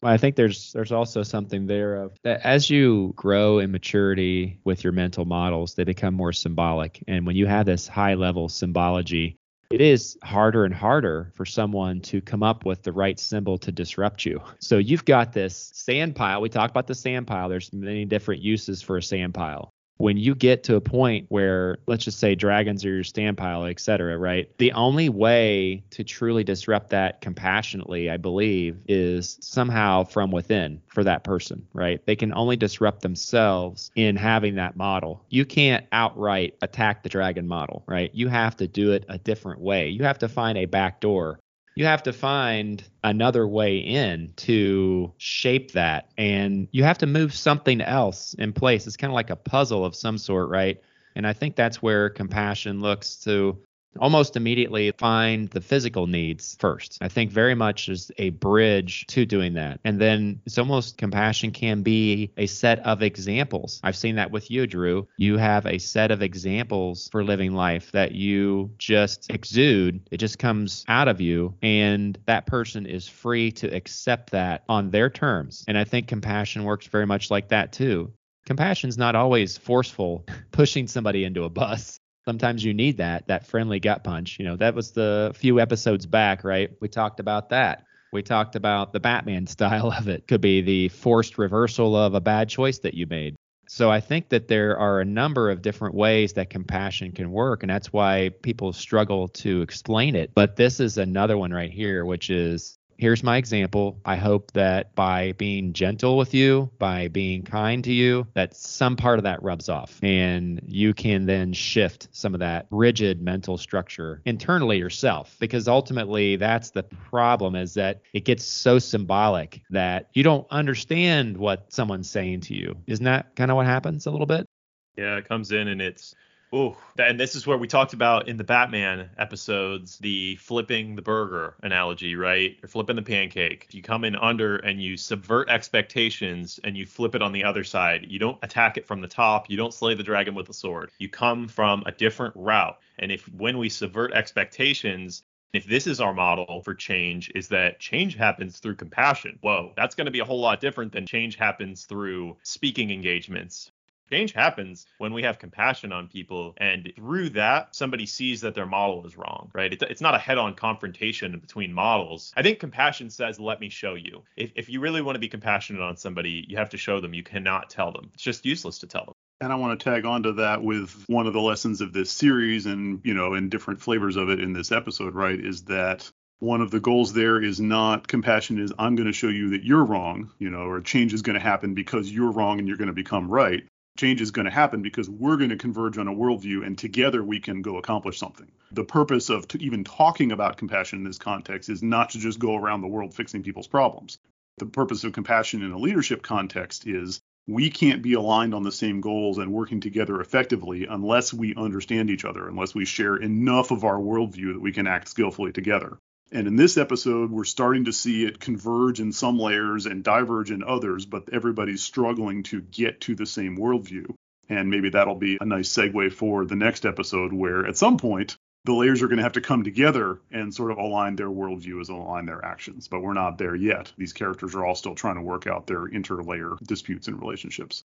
I 0.01 0.17
think 0.17 0.35
there's 0.35 0.73
there's 0.73 0.91
also 0.91 1.23
something 1.23 1.65
there 1.65 1.95
of 1.95 2.17
that 2.23 2.41
as 2.45 2.69
you 2.69 3.13
grow 3.15 3.59
in 3.59 3.71
maturity 3.71 4.59
with 4.65 4.83
your 4.83 4.93
mental 4.93 5.23
models, 5.23 5.75
they 5.75 5.85
become 5.85 6.13
more 6.13 6.33
symbolic. 6.33 7.01
And 7.07 7.25
when 7.25 7.37
you 7.37 7.47
have 7.47 7.65
this 7.65 7.87
high 7.87 8.15
level 8.15 8.49
symbology, 8.49 9.37
it 9.69 9.81
is 9.81 10.17
harder 10.23 10.65
and 10.65 10.73
harder 10.73 11.31
for 11.33 11.45
someone 11.45 11.99
to 12.01 12.21
come 12.21 12.43
up 12.43 12.65
with 12.65 12.83
the 12.83 12.91
right 12.91 13.19
symbol 13.19 13.57
to 13.57 13.71
disrupt 13.71 14.25
you. 14.25 14.41
So 14.59 14.77
you've 14.77 15.05
got 15.05 15.33
this 15.33 15.71
sand 15.73 16.15
pile. 16.15 16.41
We 16.41 16.49
talk 16.49 16.69
about 16.69 16.87
the 16.87 16.95
sand 16.95 17.27
pile. 17.27 17.49
There's 17.49 17.73
many 17.73 18.05
different 18.05 18.41
uses 18.41 18.81
for 18.81 18.97
a 18.97 19.03
sand 19.03 19.33
pile 19.33 19.73
when 19.97 20.17
you 20.17 20.35
get 20.35 20.63
to 20.63 20.75
a 20.75 20.81
point 20.81 21.25
where 21.29 21.77
let's 21.87 22.03
just 22.03 22.19
say 22.19 22.35
dragons 22.35 22.83
are 22.83 22.93
your 22.93 23.03
stand 23.03 23.37
pile 23.37 23.65
et 23.65 23.79
cetera 23.79 24.17
right? 24.17 24.49
The 24.57 24.71
only 24.73 25.09
way 25.09 25.83
to 25.91 26.03
truly 26.03 26.43
disrupt 26.43 26.89
that 26.89 27.21
compassionately 27.21 28.09
i 28.09 28.17
believe 28.17 28.77
is 28.87 29.37
somehow 29.41 30.03
from 30.03 30.31
within 30.31 30.81
for 30.87 31.03
that 31.03 31.23
person 31.23 31.65
right? 31.73 32.05
They 32.05 32.15
can 32.15 32.33
only 32.33 32.55
disrupt 32.57 33.01
themselves 33.01 33.91
in 33.95 34.15
having 34.15 34.55
that 34.55 34.75
model. 34.75 35.23
You 35.29 35.45
can't 35.45 35.85
outright 35.91 36.55
attack 36.61 37.03
the 37.03 37.09
dragon 37.09 37.47
model 37.47 37.83
right? 37.87 38.11
You 38.13 38.27
have 38.27 38.57
to 38.57 38.67
do 38.67 38.91
it 38.91 39.05
a 39.09 39.17
different 39.17 39.61
way. 39.61 39.89
You 39.89 40.03
have 40.03 40.19
to 40.19 40.29
find 40.29 40.57
a 40.57 40.65
back 40.65 40.99
door 40.99 41.39
you 41.75 41.85
have 41.85 42.03
to 42.03 42.13
find 42.13 42.83
another 43.03 43.47
way 43.47 43.77
in 43.77 44.33
to 44.37 45.11
shape 45.17 45.71
that. 45.71 46.09
And 46.17 46.67
you 46.71 46.83
have 46.83 46.99
to 46.99 47.07
move 47.07 47.33
something 47.33 47.81
else 47.81 48.33
in 48.35 48.53
place. 48.53 48.85
It's 48.87 48.97
kind 48.97 49.11
of 49.11 49.15
like 49.15 49.29
a 49.29 49.35
puzzle 49.35 49.83
of 49.85 49.95
some 49.95 50.17
sort 50.17 50.49
right? 50.49 50.79
And 51.15 51.27
i 51.27 51.33
think 51.33 51.55
that's 51.55 51.81
where 51.81 52.09
compassion 52.09 52.81
looks 52.81 53.17
to 53.17 53.57
almost 53.99 54.35
immediately 54.35 54.91
find 54.91 55.49
the 55.49 55.61
physical 55.61 56.07
needs 56.07 56.55
first. 56.59 56.97
I 57.01 57.07
think 57.07 57.31
very 57.31 57.55
much 57.55 57.89
is 57.89 58.11
a 58.17 58.31
bridge 58.31 59.05
to 59.07 59.25
doing 59.25 59.53
that. 59.53 59.79
And 59.83 59.99
then 59.99 60.41
it's 60.45 60.57
almost 60.57 60.97
compassion 60.97 61.51
can 61.51 61.81
be 61.81 62.31
a 62.37 62.47
set 62.47 62.79
of 62.79 63.01
examples. 63.01 63.79
I've 63.83 63.95
seen 63.95 64.15
that 64.15 64.31
with 64.31 64.49
you, 64.51 64.67
Drew. 64.67 65.07
You 65.17 65.37
have 65.37 65.65
a 65.65 65.77
set 65.77 66.11
of 66.11 66.21
examples 66.21 67.09
for 67.11 67.23
living 67.23 67.53
life 67.53 67.91
that 67.91 68.13
you 68.13 68.71
just 68.77 69.29
exude. 69.29 70.01
It 70.11 70.17
just 70.17 70.39
comes 70.39 70.83
out 70.87 71.07
of 71.07 71.21
you. 71.21 71.55
And 71.61 72.17
that 72.25 72.45
person 72.45 72.85
is 72.85 73.07
free 73.07 73.51
to 73.53 73.67
accept 73.67 74.31
that 74.31 74.63
on 74.69 74.89
their 74.89 75.09
terms. 75.09 75.63
And 75.67 75.77
I 75.77 75.83
think 75.83 76.07
compassion 76.07 76.63
works 76.63 76.87
very 76.87 77.05
much 77.05 77.31
like 77.31 77.49
that 77.49 77.71
too. 77.71 78.11
Compassion's 78.45 78.97
not 78.97 79.15
always 79.15 79.57
forceful, 79.57 80.25
pushing 80.51 80.87
somebody 80.87 81.23
into 81.23 81.43
a 81.43 81.49
bus 81.49 81.99
sometimes 82.25 82.63
you 82.63 82.73
need 82.73 82.97
that 82.97 83.27
that 83.27 83.47
friendly 83.47 83.79
gut 83.79 84.03
punch. 84.03 84.37
You 84.39 84.45
know 84.45 84.55
that 84.57 84.75
was 84.75 84.91
the 84.91 85.33
few 85.35 85.59
episodes 85.59 86.05
back 86.05 86.43
right? 86.43 86.71
We 86.79 86.87
talked 86.87 87.19
about 87.19 87.49
that. 87.49 87.85
We 88.11 88.21
talked 88.21 88.55
about 88.55 88.93
the 88.93 88.99
batman 88.99 89.47
style 89.55 89.91
of 89.91 90.07
it. 90.07 90.27
Could 90.27 90.41
be 90.41 90.61
the 90.61 90.89
forced 90.89 91.37
reversal 91.37 91.95
of 91.95 92.13
a 92.13 92.21
bad 92.21 92.49
choice 92.49 92.79
that 92.79 92.93
you 92.93 93.07
made. 93.07 93.35
So 93.67 93.89
i 93.89 94.01
think 94.01 94.29
that 94.29 94.47
there 94.47 94.77
are 94.77 94.99
a 94.99 95.05
number 95.05 95.49
of 95.49 95.61
different 95.61 95.95
ways 95.95 96.33
that 96.33 96.49
compassion 96.49 97.11
can 97.11 97.31
work 97.31 97.63
and 97.63 97.69
that's 97.69 97.93
why 97.93 98.29
people 98.41 98.73
struggle 98.73 99.29
to 99.29 99.61
explain 99.61 100.15
it. 100.15 100.31
But 100.35 100.55
this 100.55 100.79
is 100.79 100.97
another 100.97 101.37
one 101.37 101.51
right 101.51 101.71
here 101.71 102.05
which 102.05 102.29
is 102.29 102.77
here's 103.03 103.21
my 103.21 103.35
example. 103.35 103.99
I 104.05 104.15
hope 104.15 104.53
that 104.53 104.95
by 104.95 105.33
being 105.33 105.73
gentle 105.73 106.15
with 106.15 106.33
you, 106.33 106.71
by 106.79 107.09
being 107.09 107.43
kind 107.43 107.83
to 107.83 107.91
you, 107.91 108.25
that 108.33 108.55
some 108.55 108.95
part 108.95 109.19
of 109.19 109.23
that 109.23 109.43
rubs 109.43 109.67
off 109.67 109.99
and 110.01 110.61
you 110.65 110.93
can 110.93 111.25
then 111.25 111.51
shift 111.51 112.07
some 112.13 112.33
of 112.33 112.39
that 112.39 112.65
rigid 112.71 113.21
mental 113.21 113.57
structure 113.57 114.21
internally 114.23 114.77
yourself 114.77 115.35
because 115.41 115.67
ultimately 115.67 116.37
that's 116.37 116.69
the 116.69 116.83
problem 116.83 117.57
is 117.57 117.73
that 117.73 118.03
it 118.13 118.23
gets 118.23 118.45
so 118.45 118.79
symbolic 118.79 119.61
that 119.69 120.07
you 120.13 120.23
don't 120.23 120.47
understand 120.49 121.35
what 121.35 121.73
someone's 121.73 122.09
saying 122.09 122.39
to 122.39 122.53
you. 122.55 122.73
Isn't 122.87 123.03
that 123.03 123.35
kind 123.35 123.51
of 123.51 123.57
what 123.57 123.65
happens 123.65 124.05
a 124.05 124.11
little 124.11 124.27
bit? 124.27 124.47
Yeah, 124.95 125.17
it 125.17 125.27
comes 125.27 125.51
in 125.51 125.67
and 125.67 125.81
it's 125.81 126.15
Oh, 126.55 126.77
and 126.99 127.19
this 127.19 127.35
is 127.35 127.47
where 127.47 127.57
we 127.57 127.67
talked 127.67 127.93
about 127.93 128.27
in 128.27 128.37
the 128.37 128.43
Batman 128.43 129.09
episodes 129.17 129.97
the 129.97 130.35
flipping 130.35 130.95
the 130.95 131.01
burger 131.01 131.55
analogy, 131.63 132.15
right? 132.15 132.55
Or 132.61 132.67
flipping 132.67 132.95
the 132.95 133.01
pancake. 133.01 133.69
You 133.71 133.81
come 133.81 134.03
in 134.03 134.15
under 134.15 134.57
and 134.57 134.79
you 134.79 134.95
subvert 134.95 135.49
expectations 135.49 136.59
and 136.63 136.77
you 136.77 136.85
flip 136.85 137.15
it 137.15 137.23
on 137.23 137.31
the 137.31 137.43
other 137.43 137.63
side. 137.63 138.05
You 138.07 138.19
don't 138.19 138.37
attack 138.43 138.77
it 138.77 138.85
from 138.85 139.01
the 139.01 139.07
top. 139.07 139.49
You 139.49 139.57
don't 139.57 139.73
slay 139.73 139.95
the 139.95 140.03
dragon 140.03 140.35
with 140.35 140.47
a 140.47 140.53
sword. 140.53 140.91
You 140.99 141.09
come 141.09 141.47
from 141.47 141.81
a 141.87 141.91
different 141.91 142.35
route. 142.35 142.77
And 142.99 143.11
if 143.11 143.27
when 143.33 143.57
we 143.57 143.67
subvert 143.67 144.13
expectations, 144.13 145.23
if 145.53 145.65
this 145.65 145.87
is 145.87 145.99
our 145.99 146.13
model 146.13 146.61
for 146.61 146.75
change 146.75 147.31
is 147.33 147.47
that 147.47 147.79
change 147.79 148.15
happens 148.15 148.57
through 148.57 148.73
compassion 148.73 149.37
whoa 149.41 149.71
that's 149.75 149.93
going 149.93 150.05
to 150.05 150.11
be 150.11 150.17
a 150.17 150.25
whole 150.25 150.39
lot 150.39 150.59
different 150.59 150.91
than 150.91 151.05
change 151.05 151.35
happens 151.35 151.85
through 151.85 152.35
speaking 152.41 152.89
engagements 152.89 153.71
change 154.13 154.33
happens 154.33 154.85
when 154.97 155.13
we 155.13 155.23
have 155.23 155.39
compassion 155.39 155.91
on 155.91 156.07
people 156.07 156.53
and 156.57 156.91
through 156.95 157.29
that 157.29 157.75
somebody 157.75 158.05
sees 158.05 158.41
that 158.41 158.55
their 158.55 158.65
model 158.65 159.05
is 159.05 159.17
wrong 159.17 159.49
right? 159.53 159.73
It's, 159.73 159.83
it's 159.83 160.01
not 160.01 160.15
a 160.15 160.19
head-on 160.19 160.55
confrontation 160.55 161.39
between 161.39 161.73
models. 161.73 162.31
I 162.35 162.43
think 162.43 162.59
compassion 162.59 163.09
says 163.09 163.39
let 163.39 163.59
me 163.59 163.69
show 163.69 163.95
you. 163.95 164.23
If, 164.35 164.51
if 164.55 164.69
you 164.69 164.79
really 164.79 165.01
want 165.01 165.15
to 165.15 165.19
be 165.19 165.29
compassionate 165.29 165.81
on 165.81 165.97
somebody 165.97 166.45
you 166.47 166.57
have 166.57 166.69
to 166.69 166.77
show 166.77 166.99
them. 166.99 167.13
You 167.13 167.23
cannot 167.23 167.69
tell 167.69 167.91
them. 167.91 168.09
It's 168.13 168.23
just 168.23 168.45
useless 168.45 168.79
to 168.79 168.87
tell 168.87 169.05
them. 169.05 169.13
And 169.41 169.51
I 169.51 169.55
want 169.55 169.79
to 169.79 169.83
tag 169.83 170.05
on 170.05 170.23
to 170.23 170.33
that 170.33 170.63
with 170.63 171.03
one 171.07 171.27
of 171.27 171.33
the 171.33 171.41
lessons 171.41 171.81
of 171.81 171.91
this 171.91 172.11
series 172.11 172.65
and, 172.65 173.01
you 173.03 173.13
know, 173.13 173.33
in 173.33 173.49
different 173.49 173.81
flavors 173.81 174.15
of 174.15 174.29
it 174.29 174.39
in 174.39 174.53
this 174.53 174.71
episode, 174.71 175.15
right? 175.15 175.39
Is 175.39 175.63
that 175.63 176.09
one 176.39 176.61
of 176.61 176.71
the 176.71 176.79
goals 176.79 177.13
there 177.13 177.41
is 177.41 177.59
not 177.59 178.07
compassion 178.07 178.59
is 178.59 178.73
I'm 178.77 178.95
going 178.95 179.07
to 179.07 179.13
show 179.13 179.29
you 179.29 179.49
that 179.51 179.63
you're 179.63 179.83
wrong, 179.83 180.31
you 180.39 180.49
know, 180.49 180.65
or 180.65 180.81
change 180.81 181.13
is 181.13 181.21
going 181.21 181.35
to 181.35 181.39
happen 181.39 181.73
because 181.73 182.11
you're 182.11 182.31
wrong 182.31 182.59
and 182.59 182.67
you're 182.67 182.77
going 182.77 182.87
to 182.87 182.93
become 182.93 183.29
right 183.29 183.63
change 183.97 184.21
is 184.21 184.31
going 184.31 184.45
to 184.45 184.51
happen 184.51 184.81
because 184.81 185.09
we're 185.09 185.37
going 185.37 185.49
to 185.49 185.55
converge 185.55 185.97
on 185.97 186.07
a 186.07 186.13
worldview 186.13 186.65
and 186.65 186.77
together 186.77 187.23
we 187.23 187.39
can 187.39 187.61
go 187.61 187.77
accomplish 187.77 188.17
something. 188.17 188.51
The 188.71 188.83
purpose 188.83 189.29
of 189.29 189.45
even 189.59 189.83
talking 189.83 190.31
about 190.31 190.57
compassion 190.57 190.99
in 190.99 191.05
this 191.05 191.19
context 191.19 191.69
is 191.69 191.83
not 191.83 192.09
to 192.11 192.19
just 192.19 192.39
go 192.39 192.55
around 192.55 192.81
the 192.81 192.87
world 192.87 193.13
fixing 193.13 193.43
people's 193.43 193.67
problems. 193.67 194.17
The 194.57 194.65
purpose 194.65 195.03
of 195.03 195.13
compassion 195.13 195.61
in 195.63 195.71
a 195.71 195.77
leadership 195.77 196.23
context 196.23 196.87
is 196.87 197.21
we 197.47 197.69
can't 197.69 198.01
be 198.01 198.13
aligned 198.13 198.53
on 198.55 198.63
the 198.63 198.71
same 198.71 199.01
goals 199.01 199.37
and 199.37 199.51
working 199.51 199.81
together 199.81 200.21
effectively 200.21 200.85
unless 200.85 201.33
we 201.33 201.53
understand 201.55 202.09
each 202.09 202.25
other, 202.25 202.47
unless 202.47 202.73
we 202.73 202.85
share 202.85 203.17
enough 203.17 203.71
of 203.71 203.83
our 203.83 203.97
worldview 203.97 204.53
that 204.53 204.61
we 204.61 204.71
can 204.71 204.87
act 204.87 205.09
skillfully 205.09 205.51
together. 205.51 205.97
And 206.33 206.47
in 206.47 206.55
this 206.55 206.77
episode, 206.77 207.29
we're 207.29 207.43
starting 207.43 207.85
to 207.85 207.93
see 207.93 208.25
it 208.25 208.39
converge 208.39 208.99
in 208.99 209.11
some 209.11 209.37
layers 209.37 209.85
and 209.85 210.03
diverge 210.03 210.49
in 210.49 210.63
others, 210.63 211.05
but 211.05 211.29
everybody's 211.31 211.83
struggling 211.83 212.41
to 212.43 212.59
get 212.59 213.01
to 213.01 213.13
the 213.13 213.27
same 213.27 213.55
worldview. 213.55 214.15
And 214.49 214.71
maybe 214.71 214.89
that'll 214.89 215.13
be 215.13 215.37
a 215.39 215.45
nice 215.45 215.69
segue 215.69 216.11
for 216.11 216.45
the 216.45 216.55
next 216.55 216.87
episode, 216.87 217.33
where 217.33 217.67
at 217.67 217.77
some 217.77 217.97
point, 217.97 218.35
the 218.65 218.73
layers 218.73 219.03
are 219.03 219.07
going 219.07 219.17
to 219.17 219.23
have 219.23 219.33
to 219.33 219.41
come 219.41 219.63
together 219.63 220.21
and 220.31 220.51
sort 220.51 220.71
of 220.71 220.79
align 220.79 221.15
their 221.15 221.29
worldview 221.29 221.79
as 221.79 221.89
align 221.89 222.25
their 222.25 222.43
actions. 222.43 222.87
But 222.87 223.01
we're 223.01 223.13
not 223.13 223.37
there 223.37 223.55
yet. 223.55 223.93
These 223.95 224.13
characters 224.13 224.55
are 224.55 224.65
all 224.65 224.73
still 224.73 224.95
trying 224.95 225.15
to 225.15 225.21
work 225.21 225.45
out 225.45 225.67
their 225.67 225.87
interlayer 225.87 226.57
disputes 226.65 227.07
and 227.07 227.21
relationships. 227.21 227.83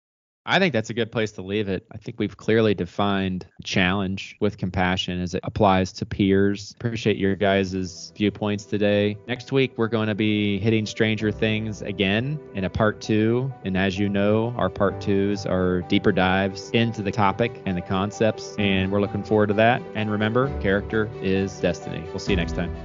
I 0.45 0.57
think 0.57 0.73
that's 0.73 0.89
a 0.89 0.93
good 0.95 1.11
place 1.11 1.33
to 1.33 1.43
leave 1.43 1.69
it. 1.69 1.85
I 1.91 1.97
think 1.97 2.19
we've 2.19 2.35
clearly 2.35 2.73
defined 2.73 3.45
challenge 3.63 4.35
with 4.39 4.57
compassion 4.57 5.21
as 5.21 5.35
it 5.35 5.41
applies 5.43 5.91
to 5.93 6.05
peers. 6.05 6.73
Appreciate 6.79 7.17
your 7.17 7.35
guys' 7.35 8.11
viewpoints 8.15 8.65
today. 8.65 9.17
Next 9.27 9.51
week, 9.51 9.73
we're 9.77 9.87
going 9.87 10.07
to 10.07 10.15
be 10.15 10.57
hitting 10.57 10.87
Stranger 10.87 11.31
Things 11.31 11.83
again 11.83 12.39
in 12.55 12.63
a 12.63 12.69
part 12.69 13.01
two. 13.01 13.53
And 13.65 13.77
as 13.77 13.99
you 13.99 14.09
know, 14.09 14.55
our 14.57 14.69
part 14.69 14.99
twos 14.99 15.45
are 15.45 15.81
deeper 15.83 16.11
dives 16.11 16.71
into 16.71 17.03
the 17.03 17.11
topic 17.11 17.61
and 17.67 17.77
the 17.77 17.81
concepts. 17.81 18.55
And 18.57 18.91
we're 18.91 19.01
looking 19.01 19.23
forward 19.23 19.47
to 19.47 19.53
that. 19.55 19.83
And 19.93 20.09
remember, 20.09 20.49
character 20.59 21.07
is 21.21 21.59
destiny. 21.59 22.03
We'll 22.07 22.19
see 22.19 22.31
you 22.31 22.37
next 22.37 22.53
time. 22.55 22.75